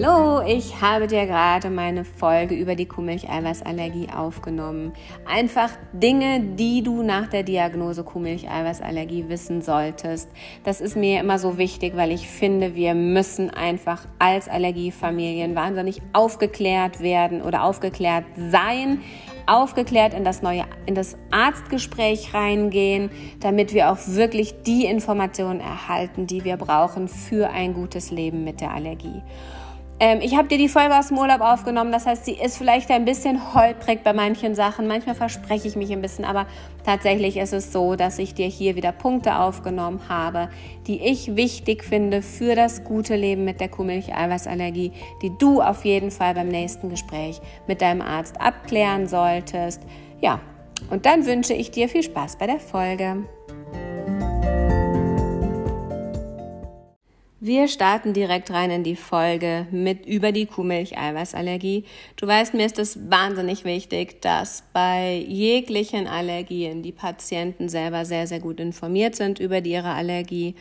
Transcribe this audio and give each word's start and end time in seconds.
Hallo, 0.00 0.46
ich 0.46 0.80
habe 0.80 1.08
dir 1.08 1.26
gerade 1.26 1.70
meine 1.70 2.04
Folge 2.04 2.54
über 2.54 2.76
die 2.76 2.86
Kuhmilcheiweißallergie 2.86 4.08
aufgenommen. 4.14 4.92
Einfach 5.26 5.70
Dinge, 5.92 6.40
die 6.40 6.82
du 6.82 7.02
nach 7.02 7.26
der 7.26 7.42
Diagnose 7.42 8.04
Kuhmilcheiweißallergie 8.04 9.28
wissen 9.28 9.60
solltest. 9.60 10.30
Das 10.62 10.80
ist 10.80 10.96
mir 10.96 11.18
immer 11.18 11.40
so 11.40 11.58
wichtig, 11.58 11.96
weil 11.96 12.12
ich 12.12 12.28
finde, 12.28 12.76
wir 12.76 12.94
müssen 12.94 13.50
einfach 13.50 14.06
als 14.20 14.48
Allergiefamilien 14.48 15.56
wahnsinnig 15.56 16.00
aufgeklärt 16.12 17.00
werden 17.00 17.42
oder 17.42 17.64
aufgeklärt 17.64 18.24
sein, 18.36 19.00
aufgeklärt 19.46 20.14
in 20.14 20.22
das 20.22 20.42
neue, 20.42 20.64
in 20.86 20.94
das 20.94 21.16
Arztgespräch 21.32 22.34
reingehen, 22.34 23.10
damit 23.40 23.74
wir 23.74 23.90
auch 23.90 23.98
wirklich 24.06 24.62
die 24.62 24.84
Informationen 24.84 25.60
erhalten, 25.60 26.28
die 26.28 26.44
wir 26.44 26.56
brauchen 26.56 27.08
für 27.08 27.50
ein 27.50 27.74
gutes 27.74 28.12
Leben 28.12 28.44
mit 28.44 28.60
der 28.60 28.72
Allergie. 28.72 29.22
Ähm, 30.00 30.20
ich 30.22 30.36
habe 30.36 30.46
dir 30.46 30.58
die 30.58 30.68
Folge 30.68 30.96
aus 30.96 31.08
dem 31.08 31.18
Urlaub 31.18 31.40
aufgenommen, 31.40 31.90
das 31.90 32.06
heißt, 32.06 32.24
sie 32.24 32.34
ist 32.34 32.56
vielleicht 32.56 32.90
ein 32.90 33.04
bisschen 33.04 33.52
holprig 33.54 34.04
bei 34.04 34.12
manchen 34.12 34.54
Sachen. 34.54 34.86
Manchmal 34.86 35.16
verspreche 35.16 35.66
ich 35.66 35.74
mich 35.74 35.90
ein 35.90 36.00
bisschen, 36.00 36.24
aber 36.24 36.46
tatsächlich 36.84 37.36
ist 37.36 37.52
es 37.52 37.72
so, 37.72 37.96
dass 37.96 38.20
ich 38.20 38.32
dir 38.34 38.46
hier 38.46 38.76
wieder 38.76 38.92
Punkte 38.92 39.38
aufgenommen 39.40 40.00
habe, 40.08 40.50
die 40.86 41.00
ich 41.00 41.34
wichtig 41.34 41.82
finde 41.82 42.22
für 42.22 42.54
das 42.54 42.84
gute 42.84 43.16
Leben 43.16 43.44
mit 43.44 43.60
der 43.60 43.68
Kuhmilch-Eiweißallergie, 43.68 44.92
die 45.22 45.32
du 45.36 45.60
auf 45.60 45.84
jeden 45.84 46.12
Fall 46.12 46.34
beim 46.34 46.48
nächsten 46.48 46.90
Gespräch 46.90 47.40
mit 47.66 47.82
deinem 47.82 48.02
Arzt 48.02 48.40
abklären 48.40 49.08
solltest. 49.08 49.82
Ja, 50.20 50.40
und 50.90 51.06
dann 51.06 51.26
wünsche 51.26 51.54
ich 51.54 51.72
dir 51.72 51.88
viel 51.88 52.04
Spaß 52.04 52.36
bei 52.36 52.46
der 52.46 52.60
Folge. 52.60 53.24
Wir 57.40 57.68
starten 57.68 58.14
direkt 58.14 58.50
rein 58.50 58.72
in 58.72 58.82
die 58.82 58.96
Folge 58.96 59.68
mit 59.70 60.06
über 60.06 60.32
die 60.32 60.46
Kuhmilch-Eiweißallergie. 60.46 61.84
Du 62.16 62.26
weißt, 62.26 62.52
mir 62.54 62.66
ist 62.66 62.80
es 62.80 62.98
wahnsinnig 63.08 63.64
wichtig, 63.64 64.20
dass 64.20 64.64
bei 64.72 65.24
jeglichen 65.28 66.08
Allergien 66.08 66.82
die 66.82 66.90
Patienten 66.90 67.68
selber 67.68 68.04
sehr, 68.04 68.26
sehr 68.26 68.40
gut 68.40 68.58
informiert 68.58 69.14
sind 69.14 69.38
über 69.38 69.64
ihre 69.64 69.90
Allergie 69.90 70.56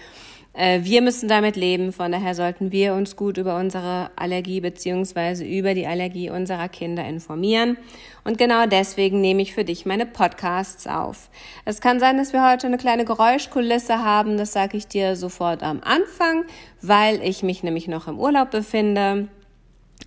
wir 0.57 1.03
müssen 1.03 1.29
damit 1.29 1.55
leben, 1.55 1.91
von 1.91 2.11
daher 2.11 2.33
sollten 2.33 2.71
wir 2.71 2.95
uns 2.95 3.15
gut 3.15 3.37
über 3.37 3.57
unsere 3.57 4.09
Allergie 4.15 4.59
beziehungsweise 4.59 5.45
über 5.45 5.75
die 5.75 5.85
Allergie 5.85 6.31
unserer 6.31 6.67
Kinder 6.67 7.05
informieren. 7.05 7.77
Und 8.23 8.39
genau 8.39 8.65
deswegen 8.65 9.21
nehme 9.21 9.43
ich 9.43 9.53
für 9.53 9.63
dich 9.63 9.85
meine 9.85 10.07
Podcasts 10.07 10.87
auf. 10.87 11.29
Es 11.65 11.79
kann 11.79 11.99
sein, 11.99 12.17
dass 12.17 12.33
wir 12.33 12.49
heute 12.49 12.65
eine 12.65 12.77
kleine 12.77 13.05
Geräuschkulisse 13.05 14.03
haben, 14.03 14.37
das 14.37 14.51
sage 14.51 14.77
ich 14.77 14.87
dir 14.87 15.15
sofort 15.15 15.61
am 15.61 15.81
Anfang, 15.83 16.45
weil 16.81 17.21
ich 17.21 17.43
mich 17.43 17.61
nämlich 17.61 17.87
noch 17.87 18.07
im 18.07 18.17
Urlaub 18.17 18.49
befinde. 18.49 19.27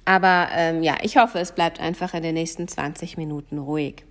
Aber 0.04 0.48
ähm, 0.52 0.82
ja, 0.82 0.96
ich 1.02 1.16
hoffe, 1.16 1.38
es 1.38 1.52
bleibt 1.52 1.78
einfach 1.78 2.12
in 2.14 2.24
den 2.24 2.34
nächsten 2.34 2.66
20 2.66 3.16
Minuten 3.16 3.58
ruhig. 3.58 4.04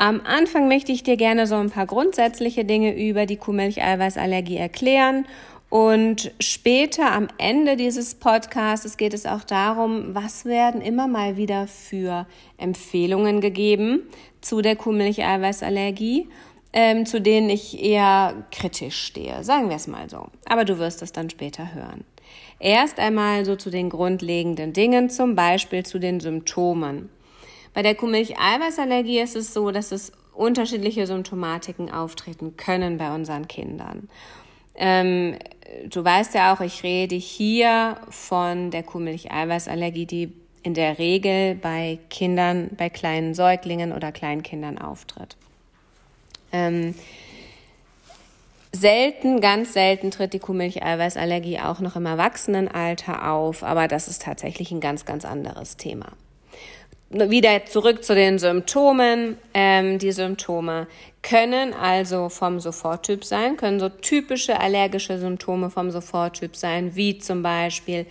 Am 0.00 0.22
Anfang 0.24 0.66
möchte 0.66 0.92
ich 0.92 1.02
dir 1.02 1.18
gerne 1.18 1.46
so 1.46 1.56
ein 1.56 1.68
paar 1.68 1.84
grundsätzliche 1.84 2.64
Dinge 2.64 2.96
über 2.96 3.26
die 3.26 3.36
Kuhmilcheiweißallergie 3.36 4.56
erklären 4.56 5.26
und 5.68 6.32
später 6.40 7.12
am 7.12 7.28
Ende 7.36 7.76
dieses 7.76 8.14
Podcasts 8.14 8.96
geht 8.96 9.12
es 9.12 9.26
auch 9.26 9.44
darum, 9.44 10.14
was 10.14 10.46
werden 10.46 10.80
immer 10.80 11.06
mal 11.06 11.36
wieder 11.36 11.66
für 11.66 12.26
Empfehlungen 12.56 13.42
gegeben 13.42 14.04
zu 14.40 14.62
der 14.62 14.74
Kuhmilcheiweißallergie, 14.74 16.30
ähm, 16.72 17.04
zu 17.04 17.20
denen 17.20 17.50
ich 17.50 17.84
eher 17.84 18.46
kritisch 18.52 19.02
stehe, 19.04 19.44
sagen 19.44 19.68
wir 19.68 19.76
es 19.76 19.86
mal 19.86 20.08
so. 20.08 20.28
Aber 20.46 20.64
du 20.64 20.78
wirst 20.78 21.02
es 21.02 21.12
dann 21.12 21.28
später 21.28 21.74
hören. 21.74 22.06
Erst 22.58 22.98
einmal 22.98 23.44
so 23.44 23.54
zu 23.54 23.68
den 23.68 23.90
grundlegenden 23.90 24.72
Dingen, 24.72 25.10
zum 25.10 25.34
Beispiel 25.34 25.84
zu 25.84 25.98
den 25.98 26.20
Symptomen. 26.20 27.10
Bei 27.72 27.82
der 27.82 27.94
Kuhmilch-Eiweißallergie 27.94 29.20
ist 29.20 29.36
es 29.36 29.54
so, 29.54 29.70
dass 29.70 29.92
es 29.92 30.12
unterschiedliche 30.34 31.06
Symptomatiken 31.06 31.90
auftreten 31.90 32.56
können 32.56 32.98
bei 32.98 33.14
unseren 33.14 33.46
Kindern. 33.46 34.08
Ähm, 34.74 35.36
du 35.88 36.02
weißt 36.04 36.34
ja 36.34 36.52
auch, 36.52 36.60
ich 36.60 36.82
rede 36.82 37.14
hier 37.14 37.98
von 38.08 38.70
der 38.70 38.82
Kuhmilch-Eiweißallergie, 38.82 40.06
die 40.06 40.32
in 40.62 40.74
der 40.74 40.98
Regel 40.98 41.54
bei 41.54 41.98
Kindern, 42.10 42.70
bei 42.76 42.90
kleinen 42.90 43.34
Säuglingen 43.34 43.92
oder 43.92 44.12
Kleinkindern 44.12 44.78
auftritt. 44.78 45.36
Ähm, 46.52 46.94
selten, 48.72 49.40
ganz 49.40 49.72
selten 49.72 50.10
tritt 50.10 50.32
die 50.32 50.38
Kuhmilch-Eiweißallergie 50.38 51.60
auch 51.60 51.80
noch 51.80 51.96
im 51.96 52.06
Erwachsenenalter 52.06 53.30
auf, 53.30 53.62
aber 53.62 53.88
das 53.88 54.08
ist 54.08 54.22
tatsächlich 54.22 54.70
ein 54.72 54.80
ganz, 54.80 55.04
ganz 55.04 55.24
anderes 55.24 55.76
Thema 55.76 56.08
wieder 57.10 57.66
zurück 57.66 58.02
zu 58.04 58.14
den 58.14 58.38
Symptomen. 58.38 59.36
Ähm, 59.52 59.98
die 59.98 60.12
Symptome 60.12 60.86
können 61.22 61.74
also 61.74 62.28
vom 62.28 62.60
Soforttyp 62.60 63.24
sein, 63.24 63.56
können 63.56 63.80
so 63.80 63.88
typische 63.88 64.60
allergische 64.60 65.18
Symptome 65.18 65.70
vom 65.70 65.90
Soforttyp 65.90 66.54
sein, 66.56 66.94
wie 66.94 67.18
zum 67.18 67.42
Beispiel 67.42 68.06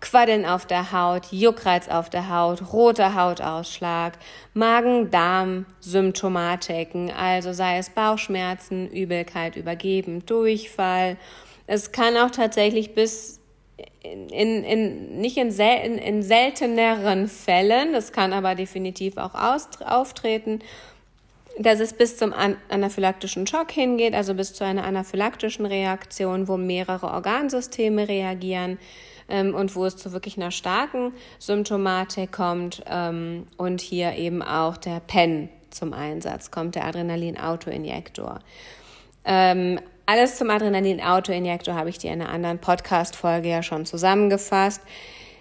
Quaddeln 0.00 0.44
auf 0.44 0.66
der 0.66 0.92
Haut, 0.92 1.28
Juckreiz 1.30 1.88
auf 1.88 2.10
der 2.10 2.28
Haut, 2.28 2.72
roter 2.72 3.14
Hautausschlag, 3.14 4.18
Magen-Darm-Symptomatiken, 4.52 7.10
also 7.10 7.52
sei 7.52 7.78
es 7.78 7.88
Bauchschmerzen, 7.90 8.90
Übelkeit, 8.90 9.56
Übergeben, 9.56 10.26
Durchfall. 10.26 11.16
Es 11.68 11.92
kann 11.92 12.16
auch 12.16 12.32
tatsächlich 12.32 12.94
bis 12.94 13.41
in, 14.02 14.64
in, 14.64 15.20
nicht 15.20 15.36
in, 15.36 15.50
sel 15.50 15.78
in, 15.84 15.98
in 15.98 16.22
selteneren 16.22 17.28
Fällen, 17.28 17.92
das 17.92 18.12
kann 18.12 18.32
aber 18.32 18.54
definitiv 18.54 19.16
auch 19.16 19.34
auftreten, 19.34 20.60
dass 21.58 21.80
es 21.80 21.92
bis 21.92 22.16
zum 22.16 22.32
anaphylaktischen 22.32 23.46
Schock 23.46 23.70
hingeht, 23.70 24.14
also 24.14 24.34
bis 24.34 24.54
zu 24.54 24.64
einer 24.64 24.84
anaphylaktischen 24.84 25.66
Reaktion, 25.66 26.48
wo 26.48 26.56
mehrere 26.56 27.08
Organsysteme 27.08 28.08
reagieren 28.08 28.78
ähm, 29.28 29.54
und 29.54 29.76
wo 29.76 29.84
es 29.84 29.96
zu 29.96 30.12
wirklich 30.12 30.36
einer 30.36 30.50
starken 30.50 31.12
Symptomatik 31.38 32.32
kommt 32.32 32.82
ähm, 32.86 33.46
und 33.56 33.80
hier 33.80 34.14
eben 34.14 34.42
auch 34.42 34.76
der 34.76 35.00
PEN 35.00 35.48
zum 35.70 35.92
Einsatz 35.92 36.50
kommt, 36.50 36.74
der 36.74 36.86
Adrenalin-Autoinjektor. 36.86 38.40
Ähm, 39.24 39.78
alles 40.06 40.36
zum 40.36 40.50
Adrenalin-Autoinjektor 40.50 41.74
habe 41.74 41.88
ich 41.88 41.98
dir 41.98 42.12
in 42.12 42.20
einer 42.20 42.30
anderen 42.30 42.58
Podcast-Folge 42.58 43.48
ja 43.48 43.62
schon 43.62 43.86
zusammengefasst. 43.86 44.82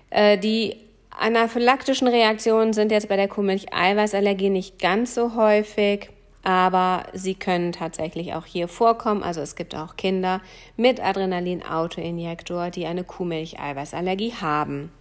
Äh, 0.10 0.38
die 0.38 0.78
anaphylaktischen 1.10 2.08
Reaktionen 2.08 2.74
sind 2.74 2.92
jetzt 2.92 3.10
bei 3.10 3.16
der 3.16 3.28
Kuhmilch-Eiweißallergie 3.28 4.50
nicht 4.50 4.80
ganz 4.80 5.16
so 5.16 5.36
häufig, 5.36 6.10
aber 6.44 7.04
sie 7.14 7.36
können 7.36 7.72
tatsächlich 7.72 8.34
auch 8.34 8.46
hier 8.46 8.68
vorkommen. 8.68 9.24
Also 9.24 9.42
es 9.42 9.56
gibt 9.56 9.76
auch 9.76 9.96
Kinder 9.96 10.42
mit 10.78 11.00
Adrenalin-Autoinjektor, 11.00 12.70
die 12.70 12.86
eine 12.86 13.04
Kuhmilch-Eiweißallergie 13.04 14.34
haben. 14.42 14.92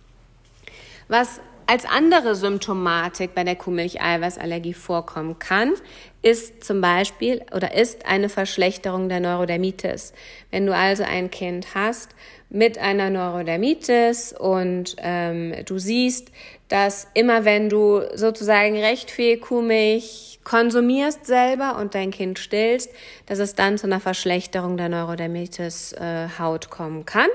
Was 1.09 1.41
als 1.66 1.84
andere 1.84 2.34
Symptomatik 2.34 3.34
bei 3.34 3.44
der 3.44 3.54
Kuhmilch-Eiweißallergie 3.54 4.75
vorkommen 4.75 5.38
kann, 5.38 5.75
ist 6.22 6.64
zum 6.64 6.81
Beispiel 6.81 7.42
oder 7.54 7.75
ist 7.75 8.06
eine 8.06 8.28
Verschlechterung 8.28 9.08
der 9.08 9.20
Neurodermitis. 9.20 10.12
Wenn 10.50 10.66
du 10.66 10.75
also 10.75 11.03
ein 11.03 11.31
Kind 11.31 11.75
hast 11.75 12.10
mit 12.50 12.78
einer 12.78 13.10
Neurodermitis 13.10 14.34
und 14.38 14.97
ähm, 14.98 15.54
du 15.64 15.78
siehst, 15.78 16.30
dass 16.69 17.09
immer 17.14 17.44
wenn 17.44 17.69
du 17.69 18.03
sozusagen 18.14 18.76
recht 18.76 19.10
viel 19.10 19.38
Kuhmilch 19.38 20.41
konsumierst 20.44 21.26
selber 21.26 21.78
und 21.78 21.94
dein 21.94 22.10
Kind 22.10 22.38
stillst, 22.38 22.91
dass 23.26 23.38
es 23.38 23.54
dann 23.54 23.78
zu 23.78 23.86
einer 23.86 24.00
Verschlechterung 24.00 24.76
der 24.76 24.88
Neurodermitis 24.88 25.92
äh, 25.92 26.28
Haut 26.38 26.70
kommen 26.70 27.06
kann. 27.06 27.28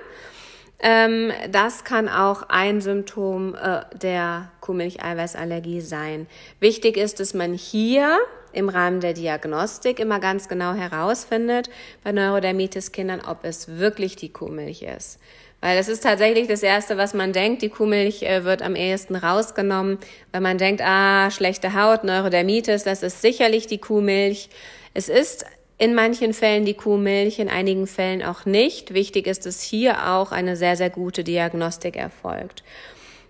Ähm, 0.80 1.32
das 1.50 1.84
kann 1.84 2.10
auch 2.10 2.44
ein 2.50 2.82
Symptom 2.82 3.56
äh, 3.56 3.82
der 3.96 4.52
Kuhmilcheiweißallergie 4.60 5.82
sein. 5.82 6.28
Wichtig 6.60 6.98
ist, 6.98 7.20
dass 7.20 7.34
man 7.34 7.54
hier 7.54 8.18
im 8.56 8.70
Rahmen 8.70 9.02
der 9.02 9.14
Diagnostik 9.14 10.00
immer 10.00 10.20
ganz 10.20 10.48
genau 10.48 10.74
herausfindet 10.74 11.70
bei 12.04 12.12
Neurodermitis-Kindern, 12.12 13.22
ob 13.28 13.44
es 13.44 13.78
wirklich 13.78 14.16
die 14.16 14.30
Kuhmilch 14.30 14.84
ist. 14.84 15.20
Weil 15.62 15.78
das 15.78 15.88
ist 15.88 16.04
tatsächlich 16.04 16.48
das 16.48 16.62
Erste, 16.64 16.98
was 16.98 17.14
man 17.14 17.34
denkt. 17.34 17.62
Die 17.62 17.70
Kuhmilch 17.70 18.24
äh, 18.24 18.44
wird 18.44 18.62
am 18.62 18.76
ehesten 18.76 19.16
rausgenommen, 19.16 19.98
weil 20.32 20.42
man 20.42 20.58
denkt, 20.58 20.82
ah, 20.84 21.32
schlechte 21.32 21.74
Haut, 21.74 22.04
Neurodermitis, 22.04 22.84
das 22.84 23.02
ist 23.04 23.22
sicherlich 23.22 23.66
die 23.66 23.80
Kuhmilch. 23.80 24.50
Es 24.94 25.10
ist 25.10 25.46
in 25.78 25.94
manchen 25.94 26.34
Fällen 26.34 26.66
die 26.66 26.74
Kuhmilch, 26.74 27.40
in 27.40 27.50
einigen 27.50 27.88
Fällen 27.88 28.24
auch 28.24 28.46
nicht. 28.46 28.94
Wichtig 28.94 29.28
ist, 29.28 29.46
dass 29.46 29.62
hier 29.62 30.10
auch 30.10 30.32
eine 30.32 30.56
sehr, 30.56 30.76
sehr 30.76 30.90
gute 30.90 31.24
Diagnostik 31.24 31.98
erfolgt. 31.98 32.64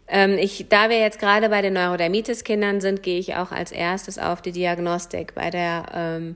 Ähm, 0.07 0.37
ich, 0.37 0.67
da 0.69 0.89
wir 0.89 0.99
jetzt 0.99 1.19
gerade 1.19 1.49
bei 1.49 1.61
den 1.61 1.73
Neurodermitis-Kindern 1.73 2.81
sind, 2.81 3.01
gehe 3.01 3.19
ich 3.19 3.35
auch 3.35 3.51
als 3.51 3.71
erstes 3.71 4.19
auf 4.19 4.41
die 4.41 4.51
Diagnostik. 4.51 5.33
Bei 5.35 5.49
der 5.49 5.85
ähm, 5.93 6.35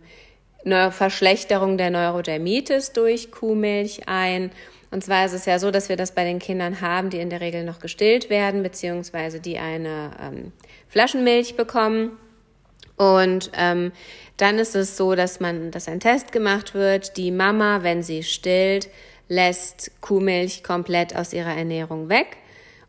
Verschlechterung 0.91 1.77
der 1.77 1.91
Neurodermitis 1.91 2.93
durch 2.93 3.31
Kuhmilch 3.31 4.07
ein. 4.07 4.51
Und 4.91 5.03
zwar 5.03 5.25
ist 5.25 5.33
es 5.33 5.45
ja 5.45 5.59
so, 5.59 5.69
dass 5.69 5.87
wir 5.87 5.95
das 5.97 6.13
bei 6.13 6.23
den 6.23 6.39
Kindern 6.39 6.81
haben, 6.81 7.11
die 7.11 7.19
in 7.19 7.29
der 7.29 7.41
Regel 7.41 7.63
noch 7.63 7.79
gestillt 7.79 8.29
werden, 8.29 8.63
beziehungsweise 8.63 9.39
die 9.39 9.59
eine 9.59 10.11
ähm, 10.21 10.51
Flaschenmilch 10.87 11.55
bekommen. 11.55 12.17
Und 12.97 13.51
ähm, 13.55 13.91
dann 14.37 14.57
ist 14.57 14.75
es 14.75 14.97
so, 14.97 15.15
dass 15.15 15.39
man, 15.39 15.71
dass 15.71 15.87
ein 15.87 15.99
Test 15.99 16.31
gemacht 16.31 16.73
wird. 16.73 17.17
Die 17.17 17.31
Mama, 17.31 17.83
wenn 17.83 18.03
sie 18.03 18.23
stillt, 18.23 18.89
lässt 19.27 19.91
Kuhmilch 20.01 20.63
komplett 20.63 21.15
aus 21.15 21.33
ihrer 21.33 21.55
Ernährung 21.55 22.09
weg. 22.09 22.37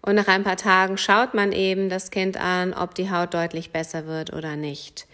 Und 0.02 0.14
nach 0.14 0.28
ein 0.28 0.44
paar 0.44 0.56
Tagen 0.56 0.96
schaut 0.96 1.34
man 1.34 1.52
eben 1.52 1.88
das 1.88 2.10
Kind 2.10 2.36
an, 2.38 2.72
ob 2.72 2.94
die 2.94 3.10
Haut 3.10 3.34
deutlich 3.34 3.70
besser 3.70 4.06
wird 4.06 4.32
oder 4.32 4.56
nicht. 4.56 5.06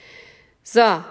So, 0.63 1.03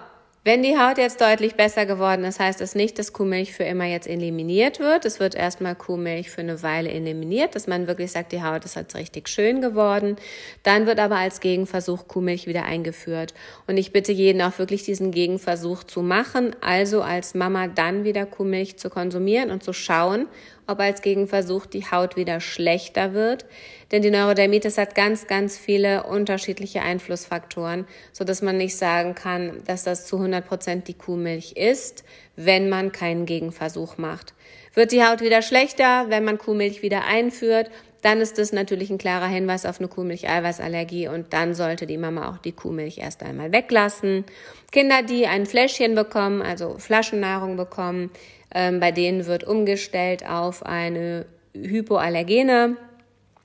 wenn 0.48 0.62
die 0.62 0.77
Haut 0.77 1.00
jetzt 1.00 1.22
deutlich 1.22 1.56
besser 1.56 1.88
geworden 1.88 2.24
ist, 2.24 2.39
heißt 2.39 2.62
das 2.62 2.75
nicht, 2.75 3.00
dass 3.00 3.13
Kuhmilch 3.13 3.51
für 3.51 3.63
immer 3.63 3.86
jetzt 3.86 4.06
eliminiert 4.06 4.80
wird. 4.80 5.04
Es 5.04 5.19
wird 5.19 5.33
erstmal 5.33 5.74
Kuhmilch 5.74 6.30
für 6.30 6.42
eine 6.42 6.62
Weile 6.62 6.92
eliminiert, 6.92 7.56
dass 7.56 7.66
man 7.66 7.88
wirklich 7.88 8.12
sagt, 8.12 8.31
die 8.31 8.44
Haut 8.44 8.63
ist 8.63 8.75
jetzt 8.75 8.95
richtig 8.95 9.27
schön 9.27 9.60
geworden. 9.60 10.18
Dann 10.62 10.86
wird 10.86 11.00
aber 11.00 11.16
als 11.16 11.39
Gegenversuch 11.39 12.07
Kuhmilch 12.07 12.45
wieder 12.45 12.63
eingeführt. 12.63 13.33
Und 13.66 13.77
ich 13.77 13.92
bitte 13.92 14.12
jeden 14.12 14.39
auch 14.44 14.60
wirklich 14.60 14.83
diesen 14.83 15.10
Gegenversuch 15.10 15.83
zu 15.83 16.04
machen, 16.04 16.56
also 16.62 17.01
als 17.01 17.33
Mama 17.33 17.66
dann 17.66 18.04
wieder 18.04 18.27
Kuhmilch 18.27 18.77
zu 18.77 18.92
konsumieren 18.92 19.50
und 19.50 19.63
zu 19.63 19.74
schauen, 19.74 20.27
ob 20.67 20.79
als 20.79 21.01
Gegenversuch 21.01 21.65
die 21.65 21.89
Haut 21.89 22.15
wieder 22.15 22.39
schlechter 22.39 23.13
wird. 23.13 23.45
Denn 23.91 24.01
die 24.01 24.12
Neurodermitis 24.12 24.77
hat 24.77 24.95
ganz, 24.95 25.27
ganz 25.27 25.57
viele 25.57 26.03
unterschiedliche 26.03 26.81
Einflussfaktoren, 26.81 27.85
so 28.12 28.23
dass 28.23 28.41
man 28.41 28.57
nicht 28.57 28.77
sagen 28.77 29.15
kann, 29.15 29.63
dass 29.65 29.83
das 29.83 30.06
zu 30.07 30.17
100 30.17 30.45
Prozent 30.45 30.88
die 30.88 30.94
Kuhmilch 30.94 31.53
ist, 31.53 32.03
wenn 32.35 32.69
man 32.69 32.91
keinen 32.91 33.25
Gegenversuch 33.25 33.97
macht. 33.97 34.33
Wird 34.73 34.91
die 34.91 35.03
Haut 35.03 35.21
wieder 35.21 35.41
schlechter, 35.41 36.06
wenn 36.09 36.25
man 36.25 36.38
Kuhmilch 36.38 36.81
wieder 36.81 37.06
einführt, 37.06 37.69
dann 38.05 38.21
ist 38.21 38.37
das 38.37 38.51
natürlich 38.51 38.91
ein 38.91 38.99
klarer 38.99 39.25
Hinweis 39.25 39.65
auf 39.65 39.79
eine 39.79 39.89
Kuhmilch-Eiweißallergie 39.89 41.07
und 41.07 41.33
dann 41.33 41.55
sollte 41.55 41.87
die 41.87 41.97
Mama 41.97 42.29
auch 42.29 42.37
die 42.37 42.51
Kuhmilch 42.51 42.99
erst 42.99 43.23
einmal 43.23 43.51
weglassen. 43.51 44.25
Kinder, 44.71 45.01
die 45.01 45.25
ein 45.25 45.47
Fläschchen 45.47 45.95
bekommen, 45.95 46.43
also 46.43 46.77
Flaschennahrung 46.77 47.57
bekommen, 47.57 48.11
ähm, 48.53 48.79
bei 48.79 48.91
denen 48.91 49.25
wird 49.25 49.43
umgestellt 49.43 50.23
auf 50.23 50.63
eine 50.63 51.25
hypoallergene 51.55 52.77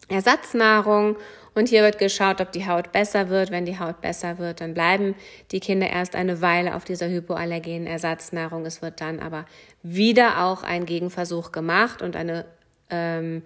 Ersatznahrung. 0.08 1.16
Und 1.54 1.70
hier 1.70 1.82
wird 1.82 1.98
geschaut, 1.98 2.42
ob 2.42 2.52
die 2.52 2.66
Haut 2.66 2.92
besser 2.92 3.30
wird. 3.30 3.50
Wenn 3.50 3.64
die 3.64 3.78
Haut 3.78 4.02
besser 4.02 4.36
wird, 4.38 4.60
dann 4.60 4.74
bleiben 4.74 5.14
die 5.52 5.60
Kinder 5.60 5.88
erst 5.88 6.14
eine 6.14 6.42
Weile 6.42 6.74
auf 6.76 6.84
dieser 6.84 7.08
hypoallergenen 7.08 7.86
Ersatznahrung. 7.86 8.66
Es 8.66 8.82
wird 8.82 9.00
dann 9.00 9.20
aber 9.20 9.46
wieder 9.82 10.44
auch 10.44 10.62
ein 10.64 10.84
Gegenversuch 10.84 11.50
gemacht 11.50 12.02
und 12.02 12.14
eine 12.14 12.44
ähm, 12.90 13.42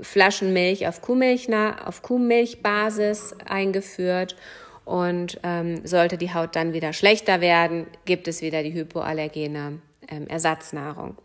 Flaschenmilch 0.00 0.86
auf, 0.86 1.02
Kuhmilch, 1.02 1.48
auf 1.52 2.02
Kuhmilchbasis 2.02 3.34
eingeführt. 3.46 4.36
Und 4.84 5.38
ähm, 5.42 5.84
sollte 5.84 6.16
die 6.16 6.32
Haut 6.32 6.56
dann 6.56 6.72
wieder 6.72 6.94
schlechter 6.94 7.42
werden, 7.42 7.86
gibt 8.06 8.26
es 8.26 8.40
wieder 8.40 8.62
die 8.62 8.72
hypoallergene 8.72 9.80
Ersatznahrung. 10.08 11.16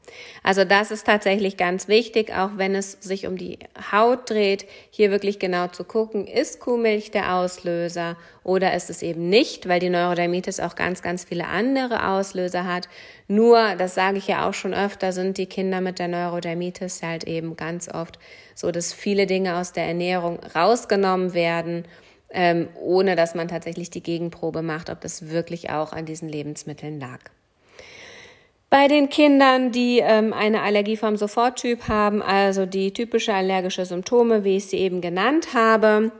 Also 0.43 0.65
das 0.65 0.91
ist 0.91 1.05
tatsächlich 1.05 1.57
ganz 1.57 1.87
wichtig, 1.87 2.33
auch 2.33 2.51
wenn 2.57 2.75
es 2.75 2.93
sich 3.01 3.27
um 3.27 3.37
die 3.37 3.59
Haut 3.91 4.29
dreht, 4.29 4.65
hier 4.89 5.11
wirklich 5.11 5.39
genau 5.39 5.67
zu 5.67 5.83
gucken, 5.83 6.27
ist 6.27 6.59
Kuhmilch 6.59 7.11
der 7.11 7.35
Auslöser 7.35 8.17
oder 8.43 8.73
ist 8.73 8.89
es 8.89 9.01
eben 9.01 9.29
nicht, 9.29 9.67
weil 9.69 9.79
die 9.79 9.89
Neurodermitis 9.89 10.59
auch 10.59 10.75
ganz, 10.75 11.01
ganz 11.01 11.23
viele 11.23 11.47
andere 11.47 12.07
Auslöser 12.09 12.65
hat. 12.65 12.89
Nur, 13.27 13.75
das 13.77 13.95
sage 13.95 14.17
ich 14.17 14.27
ja 14.27 14.47
auch 14.47 14.53
schon 14.53 14.73
öfter, 14.73 15.11
sind 15.11 15.37
die 15.37 15.45
Kinder 15.45 15.81
mit 15.81 15.99
der 15.99 16.09
Neurodermitis 16.09 17.01
halt 17.01 17.23
eben 17.23 17.55
ganz 17.55 17.87
oft 17.87 18.19
so, 18.55 18.71
dass 18.71 18.93
viele 18.93 19.25
Dinge 19.25 19.57
aus 19.57 19.71
der 19.71 19.85
Ernährung 19.85 20.39
rausgenommen 20.55 21.33
werden 21.33 21.85
ähm, 22.33 22.67
ohne 22.81 23.15
dass 23.15 23.35
man 23.35 23.47
tatsächlich 23.47 23.91
die 23.91 24.01
Gegenprobe 24.01 24.63
macht, 24.63 24.89
ob 24.89 24.99
das 25.01 25.29
wirklich 25.29 25.69
auch 25.69 25.93
an 25.93 26.05
diesen 26.05 26.27
Lebensmitteln 26.27 26.99
lag. 26.99 27.19
Bei 28.73 28.87
den 28.87 29.07
Kindern, 29.07 29.71
die 29.71 29.99
ähm, 29.99 30.33
eine 30.33 30.63
Allergie 30.63 30.97
vom 30.97 31.15
Soforttyp 31.15 31.87
haben, 31.87 32.23
also 32.23 32.65
die 32.65 32.91
typische 32.91 33.31
allergische 33.31 33.85
Symptome, 33.85 34.43
wie 34.43 34.57
ich 34.57 34.65
sie 34.65 34.77
eben 34.77 34.99
genannt 34.99 35.49
habe, 35.53 36.11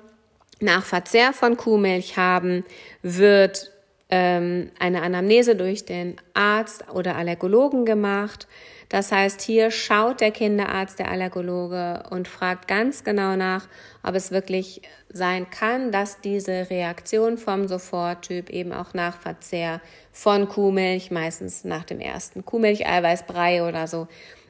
nach 0.59 0.85
Verzehr 0.85 1.33
von 1.33 1.57
Kuhmilch 1.57 2.15
haben, 2.15 2.63
wird 3.01 3.71
ähm, 4.09 4.69
eine 4.77 5.01
Anamnese 5.01 5.55
durch 5.55 5.85
den 5.85 6.17
Arzt 6.35 6.85
oder 6.93 7.15
Allergologen 7.15 7.85
gemacht. 7.85 8.47
Das 8.87 9.11
heißt, 9.11 9.41
hier 9.41 9.71
schaut 9.71 10.21
der 10.21 10.29
Kinderarzt, 10.29 10.99
der 10.99 11.09
Allergologe 11.09 12.03
und 12.11 12.27
fragt 12.27 12.67
ganz 12.67 13.03
genau 13.03 13.35
nach, 13.35 13.67
ob 14.03 14.13
es 14.13 14.29
wirklich 14.29 14.83
sein 15.13 15.49
kann, 15.49 15.91
dass 15.91 16.19
diese 16.21 16.69
Reaktion 16.69 17.37
vom 17.37 17.67
Soforttyp 17.67 18.49
eben 18.49 18.73
auch 18.73 18.93
nach 18.93 19.17
Verzehr 19.17 19.79
von 20.11 20.49
Kuhmilch, 20.49 21.11
meistens 21.11 21.63
nach 21.63 21.83
dem 21.83 21.99
ersten 21.99 22.43
Kuhmilch-Eiweißbrei 22.43 23.67
oder 23.67 23.87
so, 23.87 24.07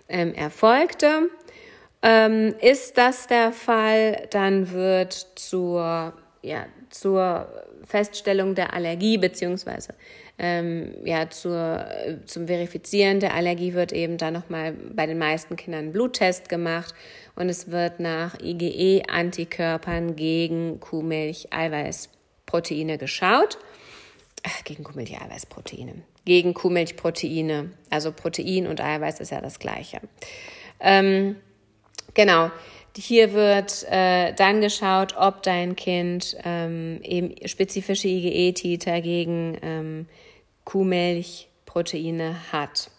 ähm, 0.07 0.33
erfolgte. 0.33 1.29
Ähm, 2.01 2.55
ist 2.59 2.97
das 2.97 3.27
der 3.27 3.51
Fall, 3.51 4.27
dann 4.31 4.71
wird 4.71 5.13
zur, 5.35 6.13
ja, 6.41 6.65
zur 6.93 7.47
Feststellung 7.85 8.55
der 8.55 8.73
Allergie 8.73 9.17
beziehungsweise 9.17 9.93
ähm, 10.39 10.95
ja, 11.05 11.29
zur, 11.29 11.85
zum 12.25 12.47
Verifizieren 12.47 13.19
der 13.19 13.35
Allergie 13.35 13.73
wird 13.73 13.91
eben 13.91 14.17
dann 14.17 14.33
nochmal 14.33 14.73
bei 14.73 15.05
den 15.05 15.19
meisten 15.19 15.55
Kindern 15.55 15.85
ein 15.85 15.91
Bluttest 15.91 16.49
gemacht 16.49 16.95
und 17.35 17.49
es 17.49 17.69
wird 17.71 17.99
nach 17.99 18.39
IgE-Antikörpern 18.39 20.15
gegen 20.15 20.79
Kuhmilch-Eiweißproteine 20.79 22.97
geschaut. 22.97 23.59
Ach, 24.43 24.63
gegen 24.63 24.83
Kuhmilch-Eiweißproteine. 24.83 25.93
Gegen 26.25 26.53
Kuhmilchproteine. 26.53 27.71
Also 27.89 28.11
Protein 28.11 28.67
und 28.67 28.81
Eiweiß 28.81 29.19
ist 29.19 29.31
ja 29.31 29.41
das 29.41 29.57
Gleiche. 29.59 29.99
Ähm, 30.79 31.37
genau. 32.13 32.51
Hier 32.95 33.33
wird 33.33 33.85
äh, 33.89 34.33
dann 34.33 34.61
geschaut, 34.61 35.15
ob 35.17 35.41
dein 35.41 35.75
Kind 35.75 36.37
ähm, 36.43 36.99
eben 37.03 37.35
spezifische 37.47 38.07
IgE-Titer 38.07 39.01
gegen 39.01 39.57
ähm, 39.63 40.05
Kuhmilchproteine 40.63 42.51
hat. 42.51 42.91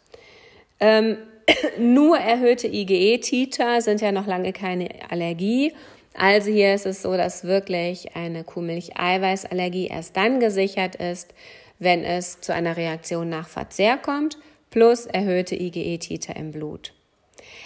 Ähm, 0.80 1.18
nur 1.78 2.18
erhöhte 2.18 2.66
IgE-Titer 2.66 3.80
sind 3.80 4.00
ja 4.00 4.10
noch 4.10 4.26
lange 4.26 4.52
keine 4.52 4.88
Allergie. 5.10 5.72
Also 6.14 6.50
hier 6.50 6.74
ist 6.74 6.86
es 6.86 7.02
so, 7.02 7.16
dass 7.16 7.44
wirklich 7.44 8.16
eine 8.16 8.42
Kuhmilch-Eiweißallergie 8.42 9.88
erst 9.88 10.16
dann 10.16 10.40
gesichert 10.40 10.96
ist, 10.96 11.34
wenn 11.78 12.04
es 12.04 12.40
zu 12.40 12.52
einer 12.52 12.76
Reaktion 12.76 13.28
nach 13.28 13.48
Verzehr 13.48 13.96
kommt, 13.96 14.38
plus 14.70 15.06
erhöhte 15.06 15.54
IgE-Titer 15.54 16.34
im 16.36 16.50
Blut. 16.50 16.92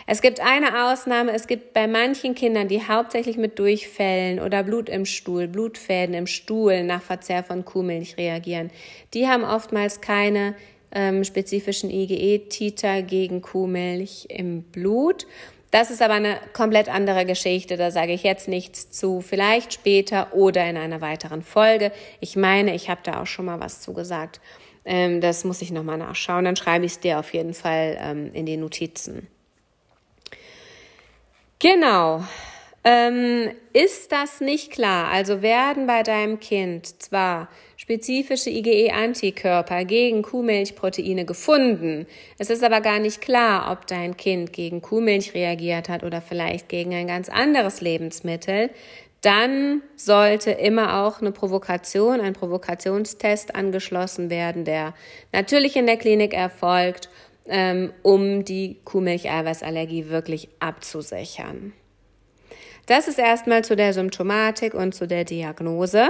Es 0.06 0.23
gibt 0.23 0.40
eine 0.40 0.90
Ausnahme, 0.90 1.32
es 1.32 1.47
gibt 1.47 1.75
bei 1.75 1.87
manchen 1.87 2.35
Kindern, 2.35 2.68
die 2.68 2.87
hauptsächlich 2.87 3.37
mit 3.37 3.58
Durchfällen 3.58 4.40
oder 4.40 4.62
Blut 4.62 4.88
im 4.88 5.04
Stuhl, 5.04 5.49
Blutfäden 5.49 6.14
im 6.14 6.26
Stuhl 6.26 6.82
nach 6.82 7.02
Verzehr 7.02 7.42
von 7.42 7.64
Kuhmilch 7.64 8.16
reagieren. 8.16 8.70
Die 9.12 9.28
haben 9.28 9.44
oftmals 9.44 10.00
keine 10.00 10.54
ähm, 10.92 11.25
spezifischen 11.25 11.90
IgE-Titer 11.90 13.02
gegen 13.02 13.42
Kuhmilch 13.42 14.26
im 14.30 14.62
Blut. 14.62 15.26
Das 15.70 15.90
ist 15.90 16.00
aber 16.00 16.14
eine 16.14 16.38
komplett 16.54 16.88
andere 16.88 17.26
Geschichte, 17.26 17.76
da 17.76 17.90
sage 17.90 18.12
ich 18.12 18.23
jetzt 18.23 18.49
nichts 18.49 18.90
zu, 18.90 19.20
vielleicht 19.20 19.75
später 19.75 20.32
oder 20.32 20.68
in 20.68 20.78
einer 20.78 21.02
weiteren 21.02 21.42
Folge. 21.42 21.92
Ich 22.20 22.37
meine, 22.37 22.75
ich 22.75 22.88
habe 22.88 23.02
da 23.04 23.20
auch 23.20 23.26
schon 23.26 23.44
mal 23.44 23.61
was 23.61 23.82
zugesagt. 23.82 24.40
Ähm, 24.87 25.20
das 25.20 25.44
muss 25.44 25.61
ich 25.61 25.70
nochmal 25.70 25.99
nachschauen, 25.99 26.47
dann 26.47 26.56
schreibe 26.56 26.87
ich 26.87 26.92
es 26.92 27.00
dir 27.00 27.18
auf 27.18 27.35
jeden 27.35 27.52
Fall 27.52 27.99
ähm, 28.00 28.30
in 28.32 28.47
die 28.47 28.56
Notizen. 28.56 29.26
Genau. 31.61 32.23
Ähm, 32.85 33.50
ist 33.73 34.12
das 34.12 34.41
nicht 34.41 34.71
klar? 34.71 35.09
Also 35.09 35.43
werden 35.43 35.88
bei 35.88 36.05
deinem 36.05 36.38
Kind 36.38 37.03
zwar 37.03 37.49
spezifische 37.77 38.50
IgE-Antikörper 38.50 39.85
gegen 39.85 40.23
Kuhmilchproteine 40.23 41.25
gefunden, 41.25 42.07
es 42.38 42.50
ist 42.50 42.62
aber 42.62 42.81
gar 42.81 43.00
nicht 43.00 43.21
klar, 43.21 43.73
ob 43.73 43.87
dein 43.88 44.17
Kind 44.17 44.53
gegen 44.53 44.83
Kuhmilch 44.83 45.35
reagiert 45.35 45.88
hat 45.88 46.05
oder 46.05 46.23
vielleicht 46.23 46.69
gegen 46.69 46.95
ein 46.95 47.09
ganz 47.09 47.29
anderes 47.29 47.81
Lebensmittel, 47.81 48.71
dann 49.23 49.83
sollte 49.97 50.53
immer 50.53 51.03
auch 51.05 51.21
eine 51.21 51.33
Provokation, 51.33 52.21
ein 52.21 52.35
Provokationstest 52.35 53.55
angeschlossen 53.55 54.31
werden, 54.31 54.65
der 54.65 54.95
natürlich 55.33 55.75
in 55.75 55.87
der 55.87 55.97
Klinik 55.97 56.35
erfolgt 56.35 57.09
ähm, 57.49 57.93
um 58.02 58.45
die 58.45 58.76
Kuhmilch-Eiweißallergie 58.85 60.09
wirklich 60.09 60.49
abzusichern. 60.61 61.73
Das 62.87 63.09
ist 63.09 63.19
erstmal 63.19 63.64
zu 63.64 63.76
der 63.76 63.93
Symptomatik 63.93 64.75
und 64.75 64.95
zu 64.95 65.07
der 65.07 65.25
Diagnose. 65.25 66.09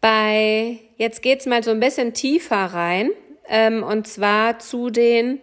Bei, 0.00 0.78
jetzt 0.96 1.22
geht's 1.22 1.46
mal 1.46 1.62
so 1.62 1.70
ein 1.70 1.80
bisschen 1.80 2.12
tiefer 2.14 2.56
rein. 2.66 3.10
ähm, 3.48 3.82
und 3.82 4.06
zwar 4.06 4.58
zu 4.60 4.90
den 4.90 5.40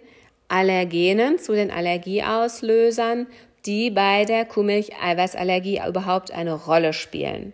Allergenen, 0.47 1.39
zu 1.39 1.53
den 1.53 1.69
Allergieauslösern, 1.71 3.27
die 3.65 3.91
bei 3.91 4.23
der 4.23 4.45
Kuhmilch-Eiweißallergie 4.45 5.81
überhaupt 5.87 6.31
eine 6.31 6.53
Rolle 6.53 6.93
spielen. 6.93 7.53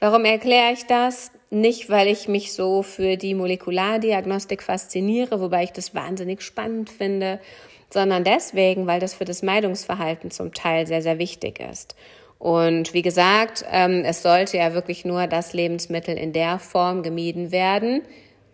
Warum 0.00 0.24
erkläre 0.24 0.72
ich 0.72 0.84
das? 0.86 1.30
Nicht, 1.54 1.88
weil 1.88 2.08
ich 2.08 2.26
mich 2.26 2.52
so 2.52 2.82
für 2.82 3.16
die 3.16 3.32
Molekulardiagnostik 3.32 4.60
fasziniere, 4.60 5.40
wobei 5.40 5.62
ich 5.62 5.70
das 5.70 5.94
wahnsinnig 5.94 6.42
spannend 6.42 6.90
finde, 6.90 7.38
sondern 7.90 8.24
deswegen, 8.24 8.88
weil 8.88 8.98
das 8.98 9.14
für 9.14 9.24
das 9.24 9.44
Meidungsverhalten 9.44 10.32
zum 10.32 10.52
Teil 10.52 10.88
sehr, 10.88 11.00
sehr 11.00 11.20
wichtig 11.20 11.60
ist. 11.60 11.94
Und 12.40 12.92
wie 12.92 13.02
gesagt, 13.02 13.64
ähm, 13.70 14.02
es 14.04 14.22
sollte 14.22 14.56
ja 14.56 14.74
wirklich 14.74 15.04
nur 15.04 15.28
das 15.28 15.52
Lebensmittel 15.52 16.18
in 16.18 16.32
der 16.32 16.58
Form 16.58 17.04
gemieden 17.04 17.52
werden, 17.52 18.02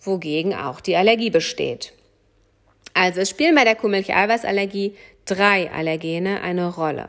wogegen 0.03 0.55
auch 0.55 0.83
die 0.83 0.97
Allergie 0.97 1.31
besteht. 1.31 1.95
Also 2.93 3.23
es 3.23 3.31
spielen 3.31 3.55
bei 3.55 3.65
der 3.65 3.77
Kuhmilch-Eiweißallergie 3.77 4.95
drei 5.25 5.71
Allergene 5.73 6.43
eine 6.43 6.69
Rolle. 6.69 7.09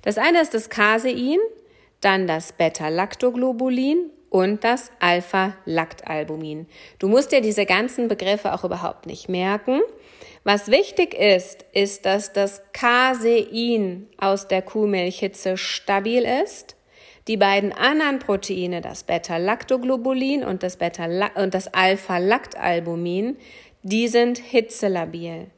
Das 0.00 0.16
eine 0.16 0.40
ist 0.40 0.54
das 0.54 0.70
Casein, 0.70 1.36
dann 2.00 2.26
das 2.26 2.54
Beta-Lactoglobulin 2.54 4.12
und 4.30 4.64
das 4.64 4.90
Alpha-Lactalbumin. 5.00 6.66
Du 6.98 7.08
musst 7.08 7.32
dir 7.32 7.40
diese 7.40 7.66
ganzen 7.66 8.08
Begriffe 8.08 8.54
auch 8.54 8.64
überhaupt 8.64 9.06
nicht 9.06 9.28
merken. 9.28 9.80
Was 10.44 10.68
wichtig 10.68 11.12
ist, 11.14 11.66
ist, 11.72 12.06
dass 12.06 12.32
das 12.32 12.62
Casein 12.72 14.06
aus 14.16 14.48
der 14.48 14.62
Kuhmilchhitze 14.62 15.58
stabil 15.58 16.24
ist. 16.42 16.76
Die 17.28 17.36
beiden 17.36 17.72
anderen 17.72 18.20
Proteine, 18.20 18.80
das 18.80 19.02
Beta-Lactoglobulin 19.02 20.42
und 20.42 20.62
das, 20.62 20.76
Beta 20.76 21.06
und 21.34 21.52
das 21.52 21.74
Alpha-Lactalbumin, 21.74 23.36
die 23.82 24.08
sind 24.08 24.38
hitzelabil. 24.38 25.48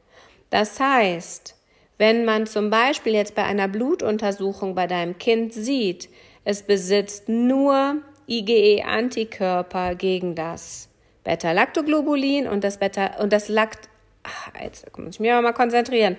Das 0.49 0.79
heißt, 0.79 1.55
wenn 1.97 2.25
man 2.25 2.47
zum 2.47 2.69
Beispiel 2.69 3.13
jetzt 3.13 3.35
bei 3.35 3.43
einer 3.43 3.67
Blutuntersuchung 3.67 4.75
bei 4.75 4.87
deinem 4.87 5.17
Kind 5.17 5.53
sieht, 5.53 6.09
es 6.43 6.63
besitzt 6.63 7.29
nur 7.29 8.01
IgE-Antikörper 8.27 9.95
gegen 9.95 10.35
das 10.35 10.89
Beta-Lactoglobulin 11.23 12.47
und 12.47 12.63
das 12.63 12.77
Beta 12.77 13.17
und 13.19 13.33
das 13.33 13.49
Lakt. 13.49 13.89
Ach, 14.23 14.51
jetzt 14.61 14.97
muss 14.97 15.15
ich 15.15 15.19
mich 15.19 15.31
mal 15.31 15.53
konzentrieren. 15.53 16.17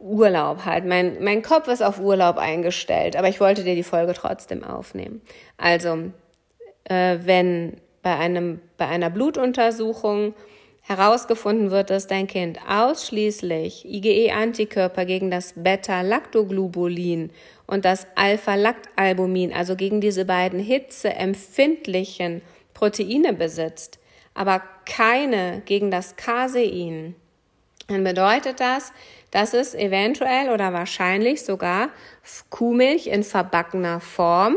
Urlaub 0.00 0.64
halt. 0.64 0.86
Mein, 0.86 1.22
mein 1.22 1.42
Kopf 1.42 1.68
ist 1.68 1.82
auf 1.82 2.00
Urlaub 2.00 2.38
eingestellt, 2.38 3.16
aber 3.16 3.28
ich 3.28 3.40
wollte 3.40 3.64
dir 3.64 3.74
die 3.74 3.82
Folge 3.82 4.14
trotzdem 4.14 4.64
aufnehmen. 4.64 5.20
Also, 5.58 6.10
äh, 6.84 7.18
wenn 7.22 7.76
bei, 8.02 8.16
einem, 8.16 8.60
bei 8.78 8.86
einer 8.86 9.10
Blutuntersuchung 9.10 10.34
herausgefunden 10.90 11.70
wird, 11.70 11.90
dass 11.90 12.08
dein 12.08 12.26
Kind 12.26 12.58
ausschließlich 12.68 13.84
IgE-Antikörper 13.84 15.04
gegen 15.04 15.30
das 15.30 15.54
Beta-Lactoglobulin 15.54 17.30
und 17.68 17.84
das 17.84 18.08
Alpha-Lactalbumin, 18.16 19.52
also 19.52 19.76
gegen 19.76 20.00
diese 20.00 20.24
beiden 20.24 20.58
hitzeempfindlichen 20.58 22.42
Proteine 22.74 23.32
besitzt, 23.32 24.00
aber 24.34 24.62
keine 24.84 25.62
gegen 25.64 25.92
das 25.92 26.16
Casein, 26.16 27.14
dann 27.86 28.02
bedeutet 28.02 28.58
das, 28.58 28.92
dass 29.30 29.54
es 29.54 29.76
eventuell 29.76 30.50
oder 30.50 30.72
wahrscheinlich 30.72 31.44
sogar 31.44 31.90
Kuhmilch 32.50 33.06
in 33.06 33.22
verbackener 33.22 34.00
Form 34.00 34.56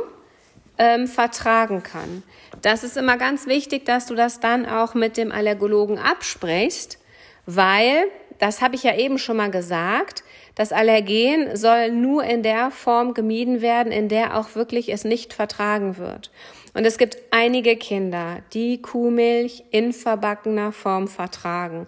ähm, 0.78 1.08
vertragen 1.08 1.84
kann. 1.84 2.24
Das 2.62 2.84
ist 2.84 2.98
immer 2.98 3.18
ganz 3.18 3.48
wichtig, 3.48 3.86
dass 3.86 4.06
du 4.06 4.16
das 4.16 4.40
dann 4.40 4.66
auch 4.66 4.94
mit 4.94 5.18
dem 5.18 5.32
Allergologen 5.32 6.00
absprichst, 6.00 7.00
weil, 7.46 8.06
das 8.40 8.62
habe 8.62 8.76
ich 8.76 8.84
ja 8.84 8.96
eben 8.96 9.18
schon 9.18 9.38
mal 9.38 9.52
gesagt, 9.52 10.24
das 10.56 10.72
Allergen 10.72 11.56
soll 11.56 11.92
nur 11.92 12.24
in 12.24 12.44
der 12.44 12.72
Form 12.72 13.14
gemieden 13.14 13.62
werden, 13.62 13.92
in 13.92 14.08
der 14.08 14.38
auch 14.38 14.56
wirklich 14.56 14.92
es 14.92 15.04
nicht 15.04 15.34
vertragen 15.34 15.98
wird. 15.98 16.32
Und 16.74 16.86
es 16.86 16.98
gibt 16.98 17.18
einige 17.32 17.76
Kinder, 17.76 18.40
die 18.54 18.82
Kuhmilch 18.82 19.64
in 19.72 19.94
verbackener 19.94 20.72
Form 20.72 21.08
vertragen. 21.08 21.88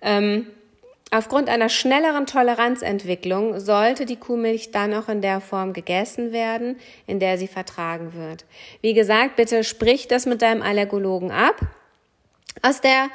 Ähm, 0.00 0.46
Aufgrund 1.14 1.48
einer 1.48 1.68
schnelleren 1.68 2.26
Toleranzentwicklung 2.26 3.60
sollte 3.60 4.04
die 4.04 4.16
Kuhmilch 4.16 4.72
dann 4.72 4.92
auch 4.94 5.08
in 5.08 5.20
der 5.20 5.40
Form 5.40 5.72
gegessen 5.72 6.32
werden, 6.32 6.76
in 7.06 7.20
der 7.20 7.38
sie 7.38 7.46
vertragen 7.46 8.14
wird. 8.14 8.44
Wie 8.80 8.94
gesagt, 8.94 9.36
bitte 9.36 9.62
sprich 9.62 10.08
das 10.08 10.26
mit 10.26 10.42
deinem 10.42 10.60
Allergologen 10.60 11.30
ab. 11.30 11.54
Aus 12.62 12.80
der 12.80 13.10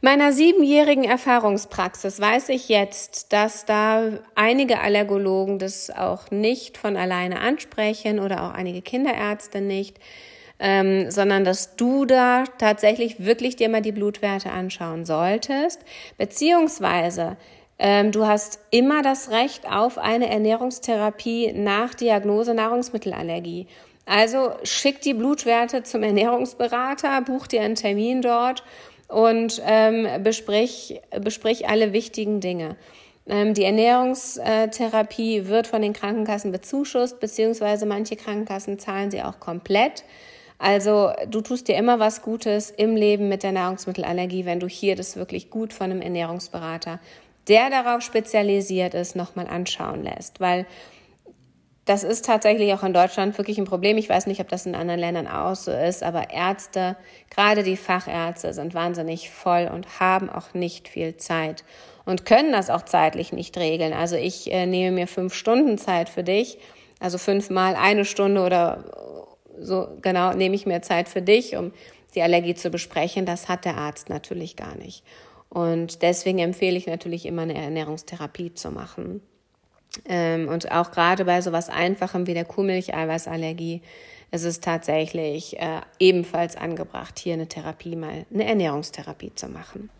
meiner 0.00 0.32
siebenjährigen 0.32 1.04
Erfahrungspraxis 1.04 2.18
weiß 2.22 2.48
ich 2.48 2.70
jetzt, 2.70 3.34
dass 3.34 3.66
da 3.66 4.18
einige 4.34 4.80
Allergologen 4.80 5.58
das 5.58 5.90
auch 5.90 6.30
nicht 6.30 6.78
von 6.78 6.96
alleine 6.96 7.40
ansprechen 7.40 8.18
oder 8.18 8.44
auch 8.44 8.54
einige 8.54 8.80
Kinderärzte 8.80 9.60
nicht 9.60 9.98
ähm, 10.62 11.10
sondern 11.10 11.44
dass 11.44 11.74
du 11.74 12.04
da 12.04 12.44
tatsächlich 12.56 13.24
wirklich 13.24 13.56
dir 13.56 13.68
mal 13.68 13.82
die 13.82 13.90
Blutwerte 13.90 14.50
anschauen 14.50 15.04
solltest, 15.04 15.80
beziehungsweise 16.18 17.36
ähm, 17.80 18.12
du 18.12 18.26
hast 18.26 18.60
immer 18.70 19.02
das 19.02 19.30
Recht 19.30 19.68
auf 19.68 19.98
eine 19.98 20.30
Ernährungstherapie 20.30 21.52
nach 21.52 21.94
Diagnose 21.94 22.54
Nahrungsmittelallergie. 22.54 23.66
Also 24.06 24.52
schick 24.62 25.00
die 25.00 25.14
Blutwerte 25.14 25.82
zum 25.82 26.04
Ernährungsberater, 26.04 27.22
buch 27.22 27.48
dir 27.48 27.62
einen 27.62 27.74
Termin 27.74 28.22
dort 28.22 28.62
und 29.08 29.60
ähm, 29.66 30.22
besprich, 30.22 31.00
besprich 31.20 31.68
alle 31.68 31.92
wichtigen 31.92 32.40
Dinge. 32.40 32.76
Ähm, 33.26 33.54
die 33.54 33.64
Ernährungstherapie 33.64 35.48
wird 35.48 35.66
von 35.66 35.82
den 35.82 35.92
Krankenkassen 35.92 36.52
bezuschusst, 36.52 37.18
beziehungsweise 37.18 37.84
manche 37.84 38.14
Krankenkassen 38.14 38.78
zahlen 38.78 39.10
sie 39.10 39.22
auch 39.22 39.40
komplett. 39.40 40.04
Also 40.62 41.10
du 41.28 41.40
tust 41.40 41.66
dir 41.66 41.74
immer 41.74 41.98
was 41.98 42.22
Gutes 42.22 42.70
im 42.70 42.94
Leben 42.94 43.28
mit 43.28 43.42
der 43.42 43.50
Nahrungsmittelallergie, 43.50 44.44
wenn 44.44 44.60
du 44.60 44.68
hier 44.68 44.94
das 44.94 45.16
wirklich 45.16 45.50
gut 45.50 45.72
von 45.72 45.90
einem 45.90 46.00
Ernährungsberater, 46.00 47.00
der 47.48 47.68
darauf 47.68 48.02
spezialisiert 48.02 48.94
ist, 48.94 49.16
nochmal 49.16 49.48
anschauen 49.48 50.04
lässt. 50.04 50.38
Weil 50.38 50.66
das 51.84 52.04
ist 52.04 52.26
tatsächlich 52.26 52.72
auch 52.74 52.84
in 52.84 52.94
Deutschland 52.94 53.36
wirklich 53.38 53.58
ein 53.58 53.64
Problem. 53.64 53.98
Ich 53.98 54.08
weiß 54.08 54.28
nicht, 54.28 54.40
ob 54.40 54.48
das 54.50 54.64
in 54.64 54.76
anderen 54.76 55.00
Ländern 55.00 55.26
auch 55.26 55.56
so 55.56 55.72
ist, 55.72 56.04
aber 56.04 56.30
Ärzte, 56.30 56.96
gerade 57.28 57.64
die 57.64 57.76
Fachärzte, 57.76 58.54
sind 58.54 58.72
wahnsinnig 58.72 59.30
voll 59.30 59.68
und 59.74 59.98
haben 59.98 60.30
auch 60.30 60.54
nicht 60.54 60.86
viel 60.86 61.16
Zeit 61.16 61.64
und 62.04 62.24
können 62.24 62.52
das 62.52 62.70
auch 62.70 62.82
zeitlich 62.82 63.32
nicht 63.32 63.58
regeln. 63.58 63.92
Also 63.92 64.14
ich 64.14 64.52
äh, 64.52 64.66
nehme 64.66 64.94
mir 64.94 65.08
fünf 65.08 65.34
Stunden 65.34 65.76
Zeit 65.76 66.08
für 66.08 66.22
dich, 66.22 66.56
also 67.00 67.18
fünfmal 67.18 67.74
eine 67.74 68.04
Stunde 68.04 68.42
oder 68.42 68.84
so 69.58 69.88
genau 70.00 70.32
nehme 70.32 70.54
ich 70.54 70.66
mir 70.66 70.82
Zeit 70.82 71.08
für 71.08 71.22
dich, 71.22 71.56
um 71.56 71.72
die 72.14 72.22
Allergie 72.22 72.54
zu 72.54 72.70
besprechen. 72.70 73.26
Das 73.26 73.48
hat 73.48 73.64
der 73.64 73.76
Arzt 73.76 74.08
natürlich 74.08 74.56
gar 74.56 74.76
nicht. 74.76 75.04
Und 75.48 76.02
deswegen 76.02 76.38
empfehle 76.38 76.76
ich 76.76 76.86
natürlich 76.86 77.26
immer 77.26 77.42
eine 77.42 77.54
Ernährungstherapie 77.54 78.54
zu 78.54 78.70
machen. 78.70 79.20
Ähm, 80.06 80.48
und 80.48 80.72
auch 80.72 80.90
gerade 80.90 81.24
bei 81.24 81.42
so 81.42 81.52
was 81.52 81.68
Einfachem 81.68 82.26
wie 82.26 82.34
der 82.34 82.46
Kuhmilch-Eiweißallergie 82.46 83.82
ist 84.30 84.44
es 84.44 84.60
tatsächlich 84.60 85.60
äh, 85.60 85.82
ebenfalls 85.98 86.56
angebracht, 86.56 87.18
hier 87.18 87.34
eine 87.34 87.48
Therapie 87.48 87.96
mal, 87.96 88.24
eine 88.32 88.46
Ernährungstherapie 88.46 89.34
zu 89.34 89.48
machen. 89.48 89.90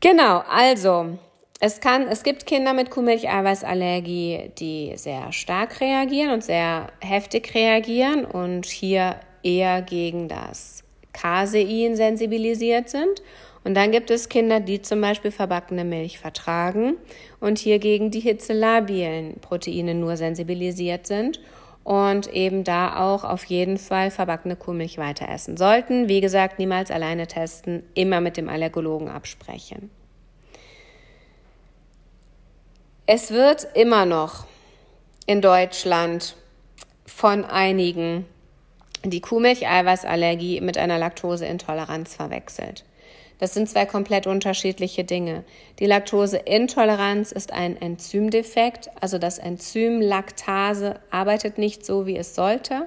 Genau, 0.00 0.42
also 0.50 1.16
es 1.64 1.78
kann, 1.78 2.08
es 2.08 2.24
gibt 2.24 2.44
Kinder 2.44 2.72
mit 2.72 2.90
Kuhmilch-Eiweißallergie, 2.90 4.50
die 4.58 4.94
sehr 4.96 5.30
stark 5.30 5.80
reagieren 5.80 6.32
und 6.32 6.42
sehr 6.42 6.88
heftig 6.98 7.54
reagieren 7.54 8.24
und 8.24 8.66
hier 8.66 9.20
eher 9.44 9.80
gegen 9.80 10.26
das 10.26 10.82
Casein 11.12 11.94
sensibilisiert 11.94 12.88
sind. 12.88 13.22
Und 13.62 13.74
dann 13.74 13.92
gibt 13.92 14.10
es 14.10 14.28
Kinder, 14.28 14.58
die 14.58 14.82
zum 14.82 15.00
Beispiel 15.00 15.30
verbackene 15.30 15.84
Milch 15.84 16.18
vertragen 16.18 16.96
und 17.38 17.60
hier 17.60 17.78
gegen 17.78 18.10
die 18.10 18.18
hitzelabilen 18.18 19.38
Proteine 19.40 19.94
nur 19.94 20.16
sensibilisiert 20.16 21.06
sind 21.06 21.38
und 21.84 22.26
eben 22.32 22.64
da 22.64 22.98
auch 22.98 23.22
auf 23.22 23.44
jeden 23.44 23.78
Fall 23.78 24.10
verbackene 24.10 24.56
Kuhmilch 24.56 24.98
weiter 24.98 25.28
essen 25.28 25.56
sollten. 25.56 26.08
Wie 26.08 26.20
gesagt, 26.20 26.58
niemals 26.58 26.90
alleine 26.90 27.28
testen, 27.28 27.84
immer 27.94 28.20
mit 28.20 28.36
dem 28.36 28.48
Allergologen 28.48 29.08
absprechen. 29.08 29.90
Es 33.14 33.30
wird 33.30 33.66
immer 33.74 34.06
noch 34.06 34.46
in 35.26 35.42
Deutschland 35.42 36.34
von 37.04 37.44
einigen 37.44 38.24
die 39.04 39.20
Kuhmilch-Eiweißallergie 39.20 40.62
mit 40.62 40.78
einer 40.78 40.96
Laktoseintoleranz 40.96 42.14
verwechselt. 42.14 42.86
Das 43.38 43.52
sind 43.52 43.68
zwei 43.68 43.84
komplett 43.84 44.26
unterschiedliche 44.26 45.04
Dinge. 45.04 45.44
Die 45.78 45.84
Laktoseintoleranz 45.84 47.32
ist 47.32 47.52
ein 47.52 47.78
Enzymdefekt, 47.78 48.88
also 48.98 49.18
das 49.18 49.38
Enzym 49.38 50.00
Laktase 50.00 50.98
arbeitet 51.10 51.58
nicht 51.58 51.84
so, 51.84 52.06
wie 52.06 52.16
es 52.16 52.34
sollte. 52.34 52.86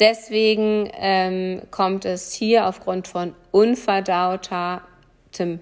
Deswegen 0.00 0.90
ähm, 0.94 1.62
kommt 1.70 2.06
es 2.06 2.32
hier 2.32 2.66
aufgrund 2.66 3.06
von 3.06 3.36
unverdauter 3.52 4.82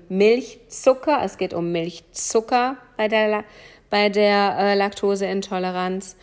Milchzucker. 0.09 1.21
Es 1.23 1.39
geht 1.39 1.55
um 1.55 1.73
Milchzucker 1.73 2.77
bei 2.97 3.09
der, 3.09 3.45
bei 3.93 4.09
der 4.09 4.57
äh, 4.59 4.75
Laktoseintoleranz. 4.75 6.17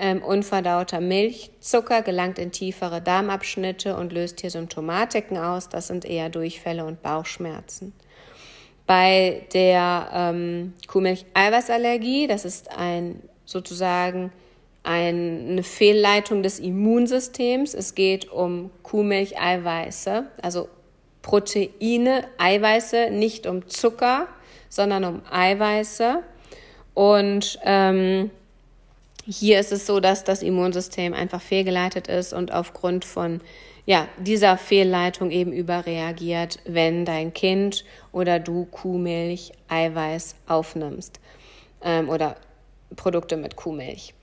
Ähm, 0.00 0.22
unverdauter 0.22 1.00
Milchzucker 1.00 2.02
gelangt 2.02 2.38
in 2.38 2.52
tiefere 2.52 3.02
Darmabschnitte 3.02 3.96
und 3.96 4.12
löst 4.12 4.40
hier 4.40 4.50
Symptomatiken 4.50 5.36
aus. 5.36 5.68
Das 5.68 5.88
sind 5.88 6.04
eher 6.04 6.28
Durchfälle 6.28 6.84
und 6.84 7.02
Bauchschmerzen. 7.02 7.92
Bei 8.86 9.44
der 9.52 10.08
ähm, 10.14 10.74
Kuhmilch-Eiweißallergie, 10.86 12.28
das 12.28 12.44
ist 12.44 12.70
ein 12.70 13.20
sozusagen 13.44 14.30
eine 14.84 15.64
Fehlleitung 15.64 16.44
des 16.44 16.60
Immunsystems. 16.60 17.74
Es 17.74 17.96
geht 17.96 18.30
um 18.30 18.70
Kuhmilch-Eiweiße, 18.84 20.26
also 20.40 20.68
Proteine, 21.22 22.28
Eiweiße, 22.38 23.10
nicht 23.10 23.48
um 23.48 23.66
Zucker, 23.66 24.28
sondern 24.68 25.04
um 25.04 25.22
Eiweiße. 25.28 26.22
Und 26.98 27.60
ähm, 27.62 28.30
hier 29.24 29.60
ist 29.60 29.70
es 29.70 29.86
so, 29.86 30.00
dass 30.00 30.24
das 30.24 30.42
Immunsystem 30.42 31.14
einfach 31.14 31.40
fehlgeleitet 31.40 32.08
ist 32.08 32.32
und 32.32 32.52
aufgrund 32.52 33.04
von 33.04 33.40
ja, 33.86 34.08
dieser 34.18 34.58
Fehlleitung 34.58 35.30
eben 35.30 35.52
überreagiert, 35.52 36.58
wenn 36.64 37.04
dein 37.04 37.32
Kind 37.32 37.84
oder 38.10 38.40
du 38.40 38.64
Kuhmilch, 38.64 39.52
Eiweiß 39.68 40.34
aufnimmst 40.48 41.20
ähm, 41.84 42.08
oder 42.08 42.34
Produkte 42.96 43.36
mit 43.36 43.54
Kuhmilch. 43.54 44.14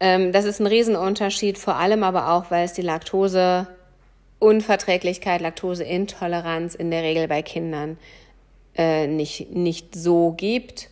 Ähm, 0.00 0.32
das 0.32 0.46
ist 0.46 0.60
ein 0.60 0.66
Riesenunterschied, 0.66 1.58
vor 1.58 1.76
allem 1.76 2.04
aber 2.04 2.32
auch, 2.32 2.50
weil 2.50 2.64
es 2.64 2.72
die 2.72 2.80
Laktoseunverträglichkeit, 2.80 5.42
Laktoseintoleranz 5.42 6.74
in 6.74 6.90
der 6.90 7.02
Regel 7.02 7.28
bei 7.28 7.42
Kindern 7.42 7.98
äh, 8.78 9.06
nicht, 9.06 9.50
nicht 9.50 9.94
so 9.94 10.32
gibt. 10.34 10.88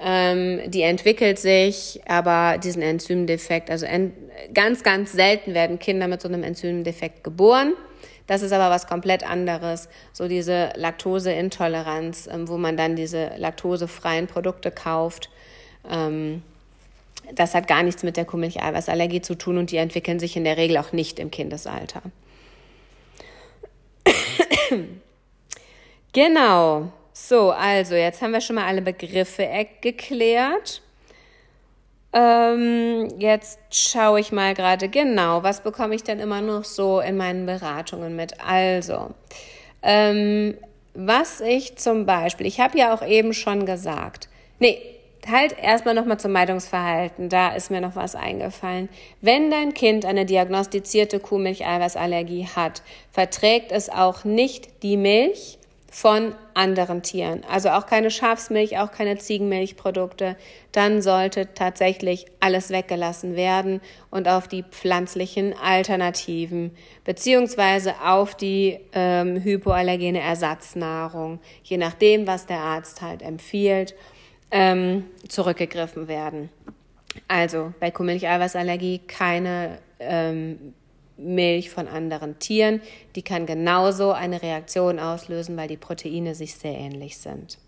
Ähm, 0.00 0.70
die 0.70 0.82
entwickelt 0.82 1.38
sich, 1.38 2.00
aber 2.06 2.58
diesen 2.58 2.82
Enzymdefekt, 2.82 3.68
also 3.68 3.84
en 3.84 4.12
ganz, 4.54 4.84
ganz 4.84 5.12
selten 5.12 5.54
werden 5.54 5.78
Kinder 5.80 6.06
mit 6.06 6.20
so 6.20 6.28
einem 6.28 6.44
Enzymdefekt 6.44 7.24
geboren. 7.24 7.74
Das 8.28 8.42
ist 8.42 8.52
aber 8.52 8.70
was 8.70 8.86
komplett 8.86 9.28
anderes, 9.28 9.88
so 10.12 10.28
diese 10.28 10.70
Laktoseintoleranz, 10.76 12.28
ähm, 12.30 12.46
wo 12.46 12.58
man 12.58 12.76
dann 12.76 12.94
diese 12.94 13.32
laktosefreien 13.38 14.26
Produkte 14.26 14.70
kauft. 14.70 15.30
Ähm, 15.90 16.42
das 17.34 17.54
hat 17.54 17.66
gar 17.66 17.82
nichts 17.82 18.02
mit 18.02 18.16
der 18.16 18.24
Kuhmilcheiweißallergie 18.24 19.22
zu 19.22 19.34
tun 19.34 19.58
und 19.58 19.70
die 19.70 19.78
entwickeln 19.78 20.20
sich 20.20 20.36
in 20.36 20.44
der 20.44 20.56
Regel 20.56 20.76
auch 20.76 20.92
nicht 20.92 21.18
im 21.18 21.30
Kindesalter. 21.30 22.02
genau. 26.12 26.92
So, 27.20 27.50
also 27.50 27.96
jetzt 27.96 28.22
haben 28.22 28.32
wir 28.32 28.40
schon 28.40 28.56
mal 28.56 28.66
alle 28.66 28.80
Begriffe 28.80 29.46
geklärt. 29.80 30.80
Ähm, 32.12 33.08
jetzt 33.18 33.58
schaue 33.72 34.20
ich 34.20 34.30
mal 34.30 34.54
gerade 34.54 34.88
genau, 34.88 35.42
was 35.42 35.62
bekomme 35.62 35.96
ich 35.96 36.04
denn 36.04 36.20
immer 36.20 36.40
noch 36.40 36.64
so 36.64 37.00
in 37.00 37.16
meinen 37.16 37.44
Beratungen 37.44 38.14
mit. 38.14 38.40
Also, 38.40 39.10
ähm, 39.82 40.56
was 40.94 41.40
ich 41.40 41.76
zum 41.76 42.06
Beispiel, 42.06 42.46
ich 42.46 42.60
habe 42.60 42.78
ja 42.78 42.94
auch 42.94 43.04
eben 43.04 43.34
schon 43.34 43.66
gesagt, 43.66 44.28
nee, 44.60 44.80
halt 45.28 45.56
erstmal 45.60 45.94
nochmal 45.94 46.20
zum 46.20 46.32
Meidungsverhalten. 46.32 47.28
Da 47.28 47.50
ist 47.50 47.70
mir 47.70 47.80
noch 47.80 47.96
was 47.96 48.14
eingefallen. 48.14 48.88
Wenn 49.20 49.50
dein 49.50 49.74
Kind 49.74 50.06
eine 50.06 50.24
diagnostizierte 50.24 51.18
Kuhmilcheiweißallergie 51.18 52.46
hat, 52.54 52.82
verträgt 53.10 53.72
es 53.72 53.90
auch 53.90 54.24
nicht 54.24 54.82
die 54.84 54.96
Milch, 54.96 55.58
von 55.90 56.34
anderen 56.52 57.02
Tieren. 57.02 57.44
Also 57.48 57.70
auch 57.70 57.86
keine 57.86 58.10
Schafsmilch, 58.10 58.78
auch 58.78 58.92
keine 58.92 59.16
Ziegenmilchprodukte. 59.16 60.36
Dann 60.72 61.00
sollte 61.00 61.54
tatsächlich 61.54 62.26
alles 62.40 62.70
weggelassen 62.70 63.36
werden 63.36 63.80
und 64.10 64.28
auf 64.28 64.48
die 64.48 64.64
pflanzlichen 64.64 65.54
Alternativen 65.54 66.72
beziehungsweise 67.04 67.94
auf 68.04 68.34
die 68.34 68.78
ähm, 68.92 69.42
hypoallergene 69.42 70.20
Ersatznahrung, 70.20 71.40
je 71.62 71.78
nachdem, 71.78 72.26
was 72.26 72.44
der 72.44 72.58
Arzt 72.58 73.00
halt 73.00 73.22
empfiehlt, 73.22 73.94
ähm, 74.50 75.04
zurückgegriffen 75.26 76.06
werden. 76.06 76.50
Also 77.28 77.72
bei 77.80 77.90
Kuhmilcheiweißallergie 77.90 79.00
keine 79.06 79.78
ähm, 79.98 80.74
Milch 81.18 81.70
von 81.70 81.88
anderen 81.88 82.38
Tieren. 82.38 82.80
Die 83.14 83.22
kann 83.22 83.44
genauso 83.44 84.12
eine 84.12 84.40
Reaktion 84.42 84.98
auslösen, 84.98 85.56
weil 85.56 85.68
die 85.68 85.76
Proteine 85.76 86.34
sich 86.34 86.54
sehr 86.54 86.74
ähnlich 86.74 87.18
sind. 87.18 87.58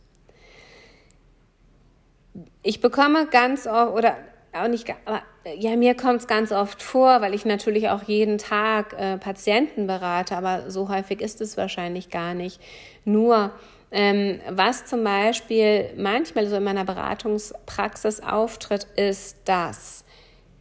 Ich 2.62 2.80
bekomme 2.80 3.26
ganz 3.26 3.66
oft, 3.66 3.92
oder 3.92 4.16
auch 4.52 4.68
nicht, 4.68 4.92
aber 5.04 5.22
ja, 5.58 5.76
mir 5.76 5.94
kommt 5.94 6.20
es 6.20 6.26
ganz 6.26 6.52
oft 6.52 6.82
vor, 6.82 7.20
weil 7.20 7.34
ich 7.34 7.44
natürlich 7.44 7.88
auch 7.88 8.02
jeden 8.04 8.38
Tag 8.38 8.94
äh, 8.98 9.16
Patienten 9.16 9.86
berate, 9.86 10.36
aber 10.36 10.70
so 10.70 10.88
häufig 10.88 11.20
ist 11.20 11.40
es 11.40 11.56
wahrscheinlich 11.56 12.10
gar 12.10 12.34
nicht. 12.34 12.60
Nur, 13.04 13.52
ähm, 13.90 14.40
was 14.48 14.86
zum 14.86 15.02
Beispiel 15.02 15.90
manchmal 15.96 16.46
so 16.46 16.56
in 16.56 16.64
meiner 16.64 16.84
Beratungspraxis 16.84 18.20
auftritt, 18.20 18.86
ist, 18.96 19.38
dass 19.46 20.04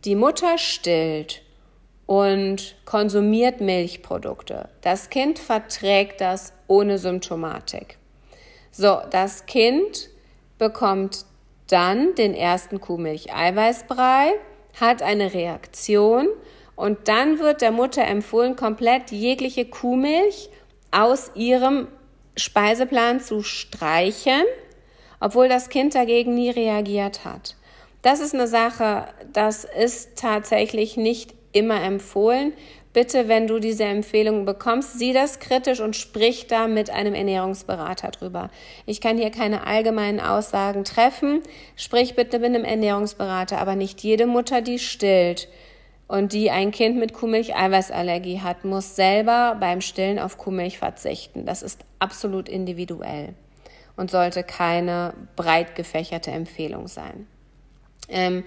die 0.05 0.15
Mutter 0.15 0.57
stillt 0.57 1.43
und 2.09 2.75
konsumiert 2.85 3.61
Milchprodukte. 3.61 4.67
Das 4.81 5.11
Kind 5.11 5.37
verträgt 5.37 6.21
das 6.21 6.53
ohne 6.65 6.97
Symptomatik. 6.97 7.99
So, 8.71 8.97
das 9.11 9.45
Kind 9.45 10.09
bekommt 10.57 11.25
dann 11.67 12.15
den 12.15 12.33
ersten 12.33 12.81
Kuhmilch-Eiweißbrei, 12.81 14.31
hat 14.81 15.03
eine 15.03 15.35
Reaktion 15.35 16.29
und 16.75 17.07
dann 17.07 17.37
wird 17.37 17.61
der 17.61 17.71
Mutter 17.71 18.03
empfohlen, 18.05 18.55
komplett 18.55 19.11
jegliche 19.11 19.65
Kuhmilch 19.65 20.49
aus 20.89 21.29
ihrem 21.35 21.89
Speiseplan 22.35 23.19
zu 23.19 23.43
streichen, 23.43 24.45
obwohl 25.19 25.47
das 25.47 25.69
Kind 25.69 25.93
dagegen 25.93 26.33
nie 26.33 26.49
reagiert 26.49 27.23
hat. 27.23 27.55
Das 28.01 28.19
ist 28.19 28.33
eine 28.33 28.47
Sache, 28.47 29.05
das 29.31 29.63
ist 29.63 30.17
tatsächlich 30.17 30.97
nicht 30.97 31.35
immer 31.51 31.81
empfohlen. 31.81 32.53
Bitte, 32.91 33.27
wenn 33.27 33.45
du 33.45 33.59
diese 33.59 33.83
Empfehlung 33.83 34.45
bekommst, 34.45 34.97
sieh 34.97 35.13
das 35.13 35.39
kritisch 35.39 35.79
und 35.79 35.95
sprich 35.95 36.47
da 36.47 36.67
mit 36.67 36.89
einem 36.89 37.13
Ernährungsberater 37.13 38.09
drüber. 38.09 38.49
Ich 38.87 38.99
kann 38.99 39.17
hier 39.17 39.29
keine 39.29 39.67
allgemeinen 39.67 40.19
Aussagen 40.19 40.83
treffen. 40.83 41.43
Sprich 41.75 42.15
bitte 42.15 42.39
mit 42.39 42.55
einem 42.55 42.65
Ernährungsberater, 42.65 43.59
aber 43.59 43.75
nicht 43.75 44.01
jede 44.01 44.25
Mutter, 44.25 44.61
die 44.61 44.79
stillt 44.79 45.47
und 46.07 46.33
die 46.33 46.49
ein 46.49 46.71
Kind 46.71 46.97
mit 46.97 47.13
Kuhmilch-Eiweißallergie 47.13 48.41
hat, 48.41 48.65
muss 48.65 48.95
selber 48.95 49.55
beim 49.59 49.79
Stillen 49.79 50.17
auf 50.17 50.39
Kuhmilch 50.39 50.79
verzichten. 50.79 51.45
Das 51.45 51.61
ist 51.61 51.85
absolut 51.99 52.49
individuell 52.49 53.35
und 53.95 54.09
sollte 54.09 54.43
keine 54.43 55.13
breit 55.35 55.75
gefächerte 55.75 56.31
Empfehlung 56.31 56.87
sein. 56.87 57.27
Ähm, 58.07 58.43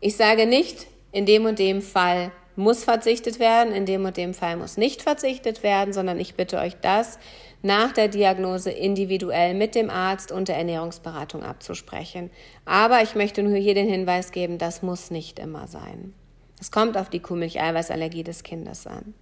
ich 0.00 0.16
sage 0.16 0.44
nicht, 0.46 0.86
in 1.10 1.24
dem 1.24 1.46
und 1.46 1.58
dem 1.58 1.80
Fall 1.80 2.32
muss 2.56 2.84
verzichtet 2.84 3.38
werden, 3.38 3.72
in 3.72 3.86
dem 3.86 4.04
und 4.04 4.16
dem 4.16 4.34
Fall 4.34 4.56
muss 4.56 4.76
nicht 4.76 5.02
verzichtet 5.02 5.62
werden, 5.62 5.92
sondern 5.92 6.18
ich 6.18 6.34
bitte 6.34 6.58
euch 6.58 6.76
das 6.80 7.18
nach 7.62 7.92
der 7.92 8.08
Diagnose 8.08 8.70
individuell 8.70 9.54
mit 9.54 9.74
dem 9.74 9.90
Arzt 9.90 10.32
und 10.32 10.48
der 10.48 10.56
Ernährungsberatung 10.56 11.42
abzusprechen. 11.42 12.30
Aber 12.64 13.02
ich 13.02 13.14
möchte 13.14 13.42
nur 13.42 13.56
hier 13.56 13.74
den 13.74 13.88
Hinweis 13.88 14.32
geben, 14.32 14.58
das 14.58 14.82
muss 14.82 15.10
nicht 15.10 15.38
immer 15.38 15.66
sein. 15.66 16.14
Es 16.60 16.70
kommt 16.70 16.96
auf 16.96 17.10
die 17.10 17.20
Kuhmilch-Eiweißallergie 17.20 18.24
des 18.24 18.42
Kindes 18.42 18.86
an. 18.86 19.14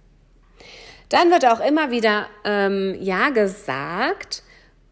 Dann 1.09 1.31
wird 1.31 1.45
auch 1.45 1.59
immer 1.59 1.91
wieder 1.91 2.27
ähm, 2.45 2.97
ja 2.99 3.29
gesagt, 3.29 4.43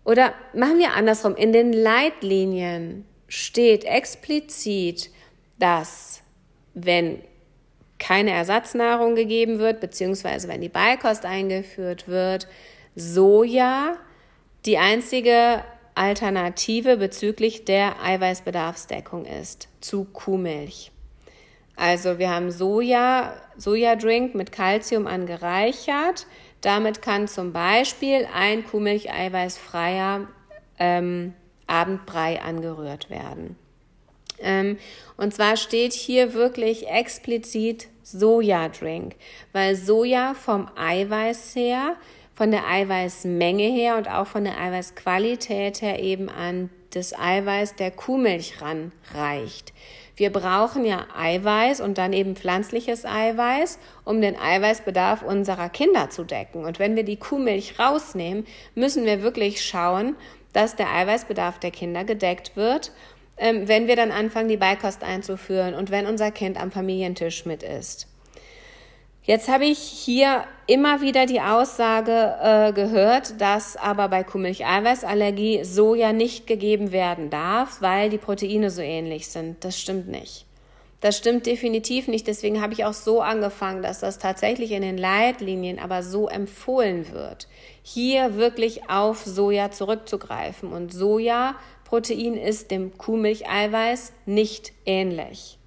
oder 0.04 0.34
machen 0.54 0.80
wir 0.80 0.94
andersrum, 0.94 1.36
in 1.36 1.54
den 1.54 1.72
Leitlinien 1.72 3.06
steht 3.28 3.86
explizit, 3.86 5.10
dass 5.58 6.22
wenn 6.74 7.22
keine 8.04 8.32
Ersatznahrung 8.32 9.16
gegeben 9.16 9.60
wird, 9.60 9.80
beziehungsweise 9.80 10.50
wenn 10.50 10.60
die 10.60 10.68
Beikost 10.68 11.26
eingeführt 11.26 12.10
wird, 12.10 12.48
Soja 12.96 13.96
die 14.66 14.78
einzige 14.78 15.64
Alternative 15.96 16.98
bezüglich 16.98 17.64
der 17.64 18.04
Eiweißbedarfsdeckung 18.04 19.26
ist 19.26 19.70
zu 19.80 20.04
Kuhmilch. 20.04 20.92
Also 21.78 22.20
wir 22.20 22.30
haben 22.30 22.52
Soja, 22.52 23.34
Sojadrink 23.58 24.36
mit 24.36 24.52
Kalzium 24.52 25.08
angereichert. 25.08 26.28
Damit 26.60 27.02
kann 27.02 27.30
zum 27.30 27.54
Beispiel 27.54 28.28
ein 28.34 28.66
Kuhmilch-eiweißfreier 28.66 30.28
ähm, 30.78 31.34
Abendbrei 31.68 32.42
angerührt 32.42 33.10
werden. 33.10 33.56
Ähm, 34.40 34.78
und 35.16 35.34
zwar 35.34 35.56
steht 35.56 35.94
hier 35.94 36.34
wirklich 36.34 36.88
explizit 36.90 37.88
Sojadrink, 38.04 39.16
weil 39.52 39.76
Soja 39.76 40.34
vom 40.34 40.68
Eiweiß 40.76 41.56
her 41.56 41.96
von 42.36 42.52
der 42.52 42.68
Eiweißmenge 42.68 43.64
her 43.64 43.98
und 43.98 44.10
auch 44.10 44.28
von 44.28 44.44
der 44.44 44.60
Eiweißqualität 44.60 45.82
her 45.82 46.00
eben 46.00 46.30
an 46.30 46.70
das 46.92 47.18
Eiweiß 47.18 47.76
der 47.76 47.92
Kuhmilch 47.92 48.62
ranreicht. 48.62 49.74
Wir 50.16 50.32
brauchen 50.32 50.86
ja 50.86 51.08
Eiweiß 51.16 51.82
und 51.82 51.98
dann 51.98 52.14
eben 52.14 52.36
pflanzliches 52.36 53.04
Eiweiß, 53.04 53.80
um 54.06 54.22
den 54.22 54.38
Eiweißbedarf 54.38 55.24
unserer 55.24 55.70
Kinder 55.70 56.12
zu 56.12 56.24
decken. 56.24 56.66
Und 56.66 56.78
wenn 56.78 56.96
wir 56.96 57.04
die 57.04 57.18
Kuhmilch 57.18 57.80
rausnehmen, 57.80 58.46
müssen 58.76 59.06
wir 59.06 59.24
wirklich 59.24 59.64
schauen, 59.64 60.16
dass 60.54 60.76
der 60.76 60.92
Eiweißbedarf 60.94 61.58
der 61.58 61.72
Kinder 61.72 62.04
gedeckt 62.04 62.56
wird, 62.56 62.92
ähm, 63.38 63.68
wenn 63.68 63.88
wir 63.88 63.96
dann 63.96 64.12
anfangen, 64.12 64.50
die 64.50 64.58
Beikost 64.58 65.04
einzuführen 65.04 65.74
und 65.74 65.92
wenn 65.92 66.06
unser 66.06 66.32
Kind 66.32 66.60
am 66.60 66.72
Familientisch 66.72 67.46
mit 67.46 67.64
ist. 67.64 68.08
Jetzt 69.26 69.48
habe 69.48 69.64
ich 69.64 69.80
hier 69.80 70.44
immer 70.68 71.00
wieder 71.00 71.26
die 71.26 71.40
Aussage 71.40 72.36
äh, 72.42 72.74
gehört, 72.74 73.40
dass 73.40 73.78
aber 73.78 74.10
bei 74.10 74.24
Kuhmilch-Eiweißallergie 74.24 75.64
Soja 75.64 76.12
nicht 76.12 76.46
gegeben 76.46 76.92
werden 76.92 77.30
darf, 77.30 77.82
weil 77.82 78.10
die 78.10 78.18
Proteine 78.18 78.70
so 78.70 78.82
ähnlich 78.82 79.30
sind. 79.30 79.64
Das 79.64 79.80
stimmt 79.80 80.10
nicht. 80.10 80.46
Das 81.00 81.18
stimmt 81.18 81.46
definitiv 81.46 82.08
nicht. 82.08 82.28
Deswegen 82.28 82.62
habe 82.62 82.72
ich 82.74 82.84
auch 82.84 82.94
so 82.94 83.22
angefangen, 83.22 83.82
dass 83.82 84.00
das 84.00 84.20
tatsächlich 84.20 84.72
in 84.72 84.82
den 84.82 84.98
Leitlinien 84.98 85.80
aber 85.80 86.04
so 86.04 86.28
empfohlen 86.28 87.12
wird, 87.12 87.48
hier 87.82 88.36
wirklich 88.36 88.90
auf 88.90 89.24
Soja 89.24 89.72
zurückzugreifen. 89.72 90.72
Und 90.72 90.94
Soja-Protein 91.94 92.36
ist 92.36 92.72
dem 92.72 92.98
Kuhmilcheiweiß 92.98 94.14
nicht 94.26 94.74
ähnlich. 94.86 95.60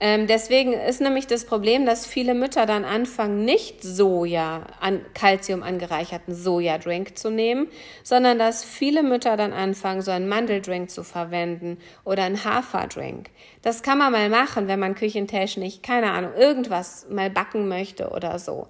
Ähm, 0.00 0.28
deswegen 0.28 0.74
ist 0.74 1.00
nämlich 1.00 1.26
das 1.26 1.44
Problem, 1.44 1.84
dass 1.84 2.06
viele 2.06 2.34
Mütter 2.34 2.66
dann 2.66 2.84
anfangen, 2.84 3.44
nicht 3.44 3.82
Soja, 3.82 4.66
an 4.78 5.00
Calcium 5.14 5.64
angereicherten 5.64 6.34
Sojadrink 6.34 7.18
zu 7.18 7.30
nehmen, 7.30 7.66
sondern 8.04 8.38
dass 8.38 8.62
viele 8.62 9.02
Mütter 9.02 9.36
dann 9.36 9.52
anfangen, 9.52 10.02
so 10.02 10.12
einen 10.12 10.28
Mandeldrink 10.28 10.90
zu 10.90 11.02
verwenden 11.02 11.78
oder 12.04 12.24
einen 12.24 12.44
Haferdrink. 12.44 13.30
Das 13.62 13.82
kann 13.82 13.98
man 13.98 14.12
mal 14.12 14.28
machen, 14.28 14.68
wenn 14.68 14.78
man 14.78 14.94
küchentechnisch, 14.94 15.80
keine 15.82 16.12
Ahnung, 16.12 16.34
irgendwas 16.34 17.06
mal 17.10 17.30
backen 17.30 17.68
möchte 17.68 18.10
oder 18.10 18.38
so. 18.38 18.68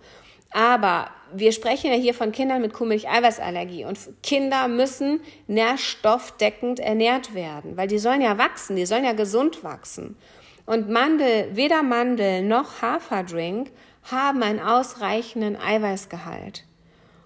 Aber 0.50 1.10
wir 1.32 1.52
sprechen 1.52 1.90
ja 1.90 1.96
hier 1.96 2.14
von 2.14 2.32
Kindern 2.32 2.62
mit 2.62 2.72
Kuhmilch-Eiweißallergie 2.72 3.84
und 3.84 3.98
Kinder 4.22 4.68
müssen 4.68 5.20
nährstoffdeckend 5.46 6.80
ernährt 6.80 7.34
werden, 7.34 7.76
weil 7.76 7.88
die 7.88 7.98
sollen 7.98 8.22
ja 8.22 8.38
wachsen, 8.38 8.76
die 8.76 8.86
sollen 8.86 9.04
ja 9.04 9.12
gesund 9.12 9.62
wachsen. 9.62 10.16
Und 10.64 10.88
Mandel, 10.88 11.54
weder 11.54 11.82
Mandel 11.82 12.42
noch 12.42 12.82
Haferdrink 12.82 13.70
haben 14.10 14.42
einen 14.42 14.60
ausreichenden 14.60 15.56
Eiweißgehalt. 15.56 16.64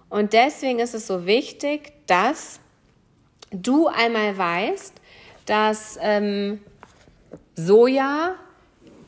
Und 0.09 0.33
deswegen 0.33 0.79
ist 0.79 0.93
es 0.93 1.07
so 1.07 1.25
wichtig, 1.25 1.93
dass 2.07 2.59
du 3.51 3.87
einmal 3.87 4.37
weißt, 4.37 4.93
dass 5.45 5.97
ähm, 6.01 6.61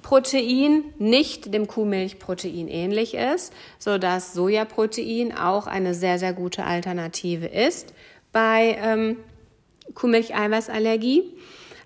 Sojaprotein 0.05 0.83
nicht 0.99 1.51
dem 1.53 1.65
Kuhmilchprotein 1.67 2.67
ähnlich 2.67 3.15
ist, 3.15 3.51
so 3.79 3.97
dass 3.97 4.33
Sojaprotein 4.33 5.35
auch 5.35 5.65
eine 5.65 5.95
sehr, 5.95 6.19
sehr 6.19 6.33
gute 6.33 6.63
Alternative 6.63 7.47
ist 7.47 7.93
bei 8.31 8.77
ähm, 8.79 9.17
Kuhmilcheiweißallergie. 9.95 11.23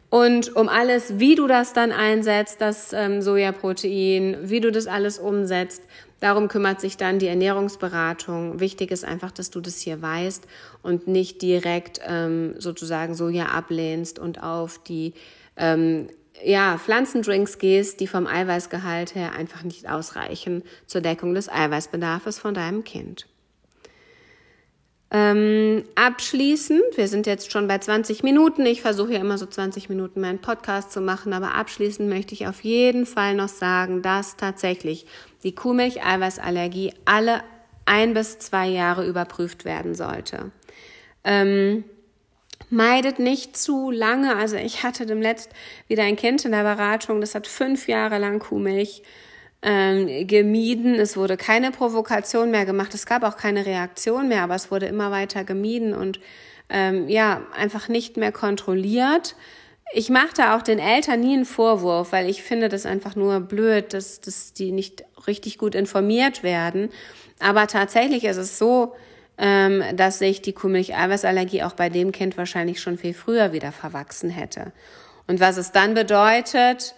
Und 0.10 0.56
um 0.56 0.68
alles, 0.68 1.20
wie 1.20 1.36
du 1.36 1.48
das 1.48 1.72
dann 1.72 1.92
einsetzt, 1.92 2.60
das 2.60 2.92
ähm, 2.94 3.22
Sojaprotein, 3.22 4.38
wie 4.42 4.60
du 4.60 4.72
das 4.72 4.88
alles 4.88 5.18
umsetzt, 5.18 5.84
darum 6.20 6.50
kümmert 6.50 6.82
sich 6.82 6.98
dann 6.98 7.20
die 7.20 7.28
Ernährungsberatung. 7.28 8.60
Wichtig 8.60 8.92
ist 8.92 9.06
einfach, 9.06 9.32
dass 9.32 9.50
du 9.50 9.62
das 9.62 9.80
hier 9.80 10.02
weißt 10.02 10.46
und 10.82 11.08
nicht 11.08 11.42
direkt 11.42 12.02
ähm, 12.06 12.56
sozusagen 12.58 13.16
Soja 13.16 13.46
ablehnst 13.46 14.20
und 14.20 14.44
auf 14.44 14.80
die 14.84 15.14
ähm, 15.56 16.08
ja, 16.44 16.78
Pflanzendrinks 16.78 17.58
gehst, 17.58 18.00
die 18.00 18.08
vom 18.08 18.28
Eiweißgehalt 18.28 19.16
her 19.16 19.34
einfach 19.34 19.64
nicht 19.64 19.90
ausreichen 19.90 20.64
zur 20.86 21.02
Deckung 21.02 21.34
des 21.34 21.50
Eiweißbedarfs 21.50 22.40
von 22.40 22.54
deinem 22.54 22.84
Kind. 22.84 23.28
Ähm, 25.12 25.86
abschließend, 25.96 26.84
wir 26.96 27.08
sind 27.08 27.26
jetzt 27.26 27.52
schon 27.52 27.68
bei 27.68 27.80
20 27.80 28.22
Minuten, 28.22 28.64
ich 28.68 28.84
versuche 28.84 29.14
ja 29.14 29.20
immer 29.20 29.40
so 29.40 29.48
20 29.48 29.90
Minuten 29.90 30.22
meinen 30.22 30.40
Podcast 30.40 30.92
zu 30.92 31.02
machen, 31.02 31.34
aber 31.34 31.56
abschließend 31.56 32.08
möchte 32.08 32.36
ich 32.36 32.46
auf 32.46 32.64
jeden 32.64 33.08
Fall 33.08 33.34
noch 33.34 33.48
sagen, 33.48 34.04
dass 34.04 34.38
tatsächlich 34.38 35.08
die 35.44 35.56
Kuhmilch-Eiweißallergie 35.56 36.94
alle 37.06 37.42
ein 37.86 38.14
bis 38.14 38.38
zwei 38.38 38.68
Jahre 38.68 39.08
überprüft 39.08 39.66
werden 39.66 39.96
sollte. 39.96 40.52
Ähm, 41.24 41.84
meidet 42.70 43.20
nicht 43.20 43.58
zu 43.58 43.92
lange, 43.92 44.36
also 44.36 44.56
ich 44.56 44.84
hatte 44.84 45.06
dem 45.06 45.22
letzt 45.22 45.52
wieder 45.88 46.04
ein 46.04 46.16
Kind 46.16 46.46
in 46.46 46.52
der 46.52 46.64
Beratung, 46.64 47.22
das 47.22 47.36
hat 47.36 47.48
fünf 47.48 47.88
Jahre 47.88 48.18
lang 48.18 48.40
Kuhmilch 48.40 49.04
ähm, 49.62 50.28
gemieden. 50.28 50.96
Es 50.96 51.18
wurde 51.18 51.38
keine 51.38 51.72
Provokation 51.72 52.52
mehr 52.52 52.66
gemacht. 52.66 52.94
Es 52.94 53.06
gab 53.06 53.24
auch 53.24 53.38
keine 53.38 53.66
Reaktion 53.66 54.28
mehr, 54.28 54.44
aber 54.44 54.56
es 54.56 54.72
wurde 54.72 54.86
immer 54.86 55.12
weiter 55.12 55.44
gemieden 55.44 55.94
und 55.94 56.20
ähm, 56.70 57.10
ja, 57.10 57.42
einfach 57.56 57.88
nicht 57.88 58.18
mehr 58.18 58.32
kontrolliert. 58.32 59.36
Ich 59.92 60.10
mache 60.10 60.36
da 60.38 60.56
auch 60.56 60.62
den 60.62 60.78
Eltern 60.78 61.20
nie 61.22 61.34
einen 61.34 61.46
Vorwurf, 61.46 62.12
weil 62.12 62.30
ich 62.30 62.44
finde 62.44 62.70
das 62.70 62.86
einfach 62.86 63.16
nur 63.16 63.40
blöd, 63.40 63.94
dass, 63.94 64.22
dass 64.22 64.54
die 64.54 64.72
nicht 64.72 65.04
richtig 65.26 65.58
gut 65.58 65.74
informiert 65.74 66.44
werden. 66.44 66.90
Aber 67.40 67.66
tatsächlich 67.66 68.24
ist 68.26 68.38
es 68.38 68.60
so, 68.60 68.94
ähm, 69.40 69.84
dass 69.96 70.20
sich 70.20 70.42
die 70.42 70.54
Kuhmilch-Eiweißallergie 70.54 71.64
auch 71.64 71.74
bei 71.74 71.90
dem 71.90 72.12
Kind 72.12 72.38
wahrscheinlich 72.38 72.82
schon 72.82 72.98
viel 72.98 73.14
früher 73.14 73.54
wieder 73.54 73.72
verwachsen 73.72 74.30
hätte. 74.30 74.74
Und 75.28 75.40
was 75.40 75.58
es 75.58 75.72
dann 75.72 75.94
bedeutet, 75.94 76.96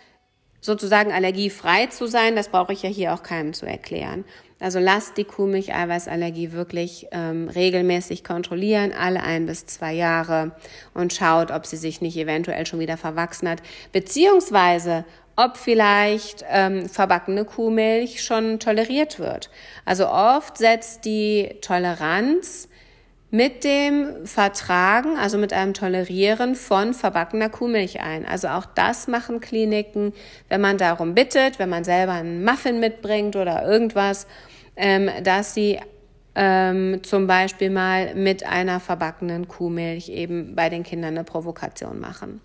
sozusagen 0.60 1.12
allergiefrei 1.12 1.88
zu 1.88 2.08
sein, 2.08 2.36
das 2.36 2.50
brauche 2.50 2.74
ich 2.74 2.84
ja 2.84 2.90
hier 2.90 3.14
auch 3.14 3.24
keinem 3.24 3.54
zu 3.54 3.66
erklären. 3.66 4.26
Also 4.60 4.78
lasst 4.78 5.18
die 5.18 5.24
Kuhmilch-Eiweißallergie 5.24 6.52
wirklich 6.52 7.08
ähm, 7.12 7.50
regelmäßig 7.50 8.24
kontrollieren, 8.24 8.94
alle 8.94 9.24
ein 9.24 9.48
bis 9.48 9.66
zwei 9.66 9.94
Jahre 9.94 10.52
und 10.94 11.14
schaut, 11.14 11.50
ob 11.50 11.66
sie 11.66 11.78
sich 11.78 12.00
nicht 12.00 12.16
eventuell 12.16 12.68
schon 12.68 12.80
wieder 12.80 12.98
verwachsen 12.98 13.50
hat, 13.50 13.64
beziehungsweise 13.92 15.04
ob 15.44 15.58
vielleicht 15.58 16.46
ähm, 16.50 16.88
verbackene 16.88 17.46
Kuhmilch 17.46 18.24
schon 18.24 18.60
toleriert 18.60 19.20
wird. 19.20 19.50
Also 19.86 20.08
oft 20.08 20.58
setzt 20.58 21.06
die 21.06 21.58
Toleranz 21.62 22.68
mit 23.32 23.64
dem 23.64 24.26
Vertragen, 24.26 25.18
also 25.18 25.38
mit 25.38 25.54
einem 25.54 25.74
Tolerieren 25.74 26.56
von 26.56 26.94
verbackener 26.94 27.50
Kuhmilch 27.50 28.02
ein. 28.02 28.26
Also 28.26 28.50
auch 28.50 28.66
das 28.66 29.08
machen 29.08 29.40
Kliniken, 29.40 30.14
wenn 30.50 30.60
man 30.60 30.78
darum 30.78 31.16
bittet, 31.16 31.58
wenn 31.58 31.70
man 31.70 31.86
selber 31.86 32.12
einen 32.12 32.44
Muffin 32.44 32.82
mitbringt 32.82 33.38
oder 33.38 33.66
irgendwas, 33.66 34.28
ähm, 34.76 35.10
dass 35.24 35.54
sie 35.54 35.80
ähm, 36.36 37.04
zum 37.04 37.28
Beispiel 37.28 37.70
mal 37.70 38.16
mit 38.16 38.46
einer 38.46 38.82
verbackenen 38.82 39.48
Kuhmilch 39.48 40.10
eben 40.10 40.56
bei 40.56 40.70
den 40.70 40.84
Kindern 40.84 41.16
eine 41.16 41.24
Provokation 41.24 42.00
machen. 42.00 42.42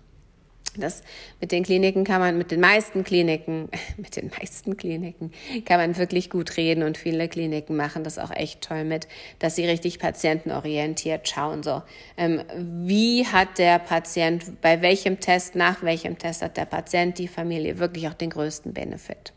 Das 0.79 1.03
mit 1.41 1.51
den 1.51 1.63
Kliniken 1.63 2.03
kann 2.03 2.19
man, 2.19 2.37
mit 2.37 2.51
den 2.51 2.59
meisten 2.59 3.03
Kliniken, 3.03 3.69
mit 3.97 4.15
den 4.15 4.31
meisten 4.37 4.77
Kliniken 4.77 5.31
kann 5.65 5.79
man 5.79 5.97
wirklich 5.97 6.29
gut 6.29 6.57
reden 6.57 6.83
und 6.83 6.97
viele 6.97 7.27
Kliniken 7.27 7.75
machen 7.75 8.03
das 8.03 8.17
auch 8.19 8.31
echt 8.31 8.61
toll 8.61 8.83
mit, 8.83 9.07
dass 9.39 9.55
sie 9.55 9.65
richtig 9.65 9.99
patientenorientiert 9.99 11.27
schauen. 11.27 11.63
So, 11.63 11.81
ähm, 12.17 12.41
wie 12.55 13.25
hat 13.25 13.57
der 13.57 13.79
Patient, 13.79 14.61
bei 14.61 14.81
welchem 14.81 15.19
Test, 15.19 15.55
nach 15.55 15.83
welchem 15.83 16.17
Test 16.17 16.41
hat 16.41 16.57
der 16.57 16.65
Patient, 16.65 17.17
die 17.17 17.27
Familie 17.27 17.79
wirklich 17.79 18.07
auch 18.07 18.13
den 18.13 18.29
größten 18.29 18.73
Benefit? 18.73 19.33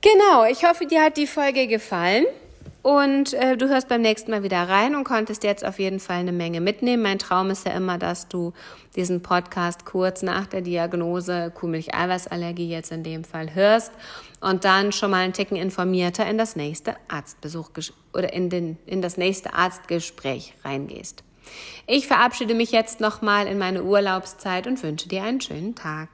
Genau, 0.00 0.44
ich 0.44 0.64
hoffe, 0.64 0.86
dir 0.86 1.02
hat 1.02 1.16
die 1.16 1.26
Folge 1.26 1.66
gefallen. 1.66 2.26
Und 2.82 3.32
äh, 3.32 3.56
du 3.56 3.68
hörst 3.68 3.88
beim 3.88 4.02
nächsten 4.02 4.30
Mal 4.30 4.42
wieder 4.42 4.68
rein 4.68 4.94
und 4.94 5.04
konntest 5.04 5.42
jetzt 5.42 5.64
auf 5.64 5.78
jeden 5.78 6.00
Fall 6.00 6.18
eine 6.18 6.32
Menge 6.32 6.60
mitnehmen. 6.60 7.02
Mein 7.02 7.18
Traum 7.18 7.48
ist 7.48 7.64
ja 7.64 7.72
immer, 7.72 7.96
dass 7.96 8.28
du 8.28 8.52
diesen 8.94 9.22
Podcast 9.22 9.86
kurz 9.86 10.22
nach 10.22 10.46
der 10.46 10.60
Diagnose 10.60 11.50
Kuhmilch-Eiweißallergie 11.54 12.68
jetzt 12.68 12.92
in 12.92 13.02
dem 13.02 13.24
Fall 13.24 13.54
hörst 13.54 13.90
und 14.40 14.66
dann 14.66 14.92
schon 14.92 15.10
mal 15.10 15.24
einen 15.24 15.32
Ticken 15.32 15.56
informierter 15.56 16.26
in 16.26 16.36
das 16.36 16.56
nächste 16.56 16.94
Arztbesuch 17.08 17.70
oder 18.12 18.34
in, 18.34 18.50
den, 18.50 18.76
in 18.84 19.00
das 19.00 19.16
nächste 19.16 19.54
Arztgespräch 19.54 20.52
reingehst. 20.62 21.24
Ich 21.86 22.06
verabschiede 22.06 22.54
mich 22.54 22.70
jetzt 22.70 23.00
nochmal 23.00 23.46
in 23.46 23.58
meine 23.58 23.82
Urlaubszeit 23.82 24.66
und 24.66 24.82
wünsche 24.82 25.08
dir 25.08 25.22
einen 25.22 25.40
schönen 25.40 25.74
Tag. 25.74 26.10